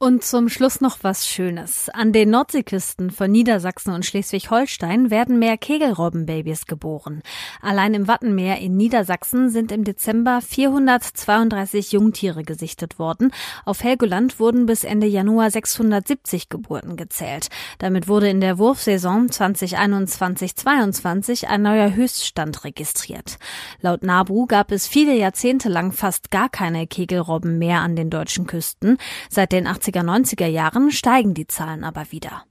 Und 0.00 0.22
zum 0.22 0.48
Schluss 0.48 0.80
noch 0.80 0.98
was 1.02 1.26
Schönes. 1.26 1.88
An 1.88 2.12
den 2.12 2.30
Nordseeküsten 2.30 3.10
von 3.10 3.32
Niedersachsen 3.32 3.92
und 3.92 4.06
Schleswig-Holstein 4.06 5.10
werden 5.10 5.40
mehr 5.40 5.58
Kegelrobbenbabys 5.58 6.66
geboren. 6.66 7.20
Allein 7.60 7.94
im 7.94 8.06
Wattenmeer 8.06 8.60
in 8.60 8.76
Niedersachsen 8.76 9.50
sind 9.50 9.72
im 9.72 9.82
Dezember 9.82 10.40
432 10.40 11.90
Jungtiere 11.90 12.44
gesichtet 12.44 13.00
worden. 13.00 13.32
Auf 13.64 13.82
Helgoland 13.82 14.38
wurden 14.38 14.66
bis 14.66 14.84
Ende 14.84 15.08
Januar 15.08 15.50
670 15.50 16.48
Geburten 16.48 16.96
gezählt. 16.96 17.48
Damit 17.80 18.06
wurde 18.06 18.28
in 18.28 18.40
der 18.40 18.58
Wurfsaison 18.58 19.26
2021-22 19.26 21.46
ein 21.46 21.62
neuer 21.62 21.92
Höchststand 21.92 22.62
registriert. 22.62 23.38
Laut 23.80 24.04
NABU 24.04 24.46
gab 24.46 24.70
es 24.70 24.86
viele 24.86 25.16
Jahrzehnte 25.16 25.68
lang 25.68 25.90
fast 25.90 26.30
gar 26.30 26.48
keine 26.48 26.86
Kegelrobben 26.86 27.58
mehr 27.58 27.80
an 27.80 27.96
den 27.96 28.10
deutschen 28.10 28.46
Küsten. 28.46 28.96
Seit 29.28 29.50
den 29.50 29.66
80er, 29.88 30.02
90er 30.02 30.46
Jahren 30.46 30.90
steigen 30.90 31.34
die 31.34 31.46
Zahlen 31.46 31.82
aber 31.82 32.04
wieder. 32.10 32.44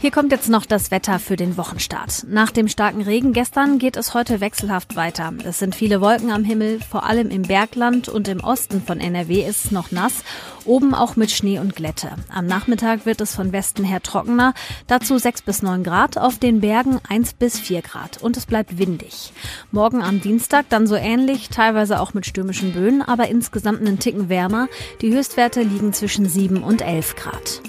Hier 0.00 0.10
kommt 0.10 0.32
jetzt 0.32 0.48
noch 0.48 0.66
das 0.66 0.90
Wetter 0.90 1.18
für 1.18 1.36
den 1.36 1.56
Wochenstart. 1.56 2.26
Nach 2.28 2.50
dem 2.50 2.68
starken 2.68 3.02
Regen 3.02 3.32
gestern 3.32 3.78
geht 3.78 3.96
es 3.96 4.14
heute 4.14 4.40
wechselhaft 4.40 4.96
weiter. 4.96 5.32
Es 5.44 5.58
sind 5.58 5.74
viele 5.74 6.00
Wolken 6.00 6.30
am 6.30 6.44
Himmel, 6.44 6.80
vor 6.80 7.04
allem 7.04 7.30
im 7.30 7.42
Bergland 7.42 8.08
und 8.08 8.28
im 8.28 8.40
Osten 8.40 8.82
von 8.82 9.00
NRW 9.00 9.44
ist 9.44 9.66
es 9.66 9.70
noch 9.70 9.90
nass, 9.90 10.24
oben 10.64 10.94
auch 10.94 11.16
mit 11.16 11.30
Schnee 11.30 11.58
und 11.58 11.76
Glätte. 11.76 12.10
Am 12.32 12.46
Nachmittag 12.46 13.06
wird 13.06 13.20
es 13.20 13.34
von 13.34 13.52
Westen 13.52 13.84
her 13.84 14.02
trockener, 14.02 14.54
dazu 14.86 15.18
6 15.18 15.42
bis 15.42 15.62
9 15.62 15.84
Grad, 15.84 16.18
auf 16.18 16.38
den 16.38 16.60
Bergen 16.60 17.00
1 17.08 17.34
bis 17.34 17.58
4 17.58 17.82
Grad 17.82 18.22
und 18.22 18.36
es 18.36 18.46
bleibt 18.46 18.78
windig. 18.78 19.32
Morgen 19.70 20.02
am 20.02 20.20
Dienstag 20.20 20.66
dann 20.68 20.86
so 20.86 20.94
ähnlich, 20.94 21.48
teilweise 21.48 22.00
auch 22.00 22.14
mit 22.14 22.26
stürmischen 22.26 22.72
Böen, 22.72 23.02
aber 23.02 23.28
insgesamt 23.28 23.80
einen 23.80 23.98
Ticken 23.98 24.28
wärmer. 24.28 24.68
Die 25.00 25.12
Höchstwerte 25.12 25.62
liegen 25.62 25.92
zwischen 25.92 26.28
7 26.28 26.62
und 26.62 26.82
11 26.82 27.16
Grad. 27.16 27.62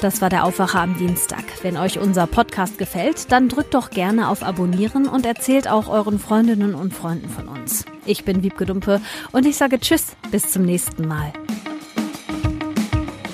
Das 0.00 0.20
war 0.20 0.28
der 0.28 0.44
Aufwacher 0.44 0.80
am 0.80 0.96
Dienstag. 0.96 1.44
Wenn 1.62 1.76
euch 1.76 1.98
unser 1.98 2.26
Podcast 2.26 2.78
gefällt, 2.78 3.30
dann 3.30 3.48
drückt 3.48 3.74
doch 3.74 3.90
gerne 3.90 4.28
auf 4.28 4.42
Abonnieren 4.42 5.08
und 5.08 5.26
erzählt 5.26 5.68
auch 5.68 5.88
euren 5.88 6.18
Freundinnen 6.18 6.74
und 6.74 6.92
Freunden 6.94 7.28
von 7.28 7.48
uns. 7.48 7.84
Ich 8.04 8.24
bin 8.24 8.42
Wiebke 8.42 8.66
Dumpe 8.66 9.00
und 9.32 9.46
ich 9.46 9.56
sage 9.56 9.78
Tschüss, 9.78 10.16
bis 10.30 10.50
zum 10.50 10.64
nächsten 10.64 11.06
Mal. 11.06 11.32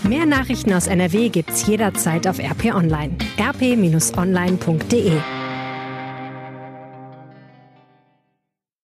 Mehr 0.02 0.26
Nachrichten 0.26 0.72
aus 0.72 0.86
NRW 0.86 1.28
gibt's 1.28 1.66
jederzeit 1.66 2.26
auf 2.26 2.38
RP 2.38 2.74
Online. 2.74 3.16
rp-online.de 3.38 5.12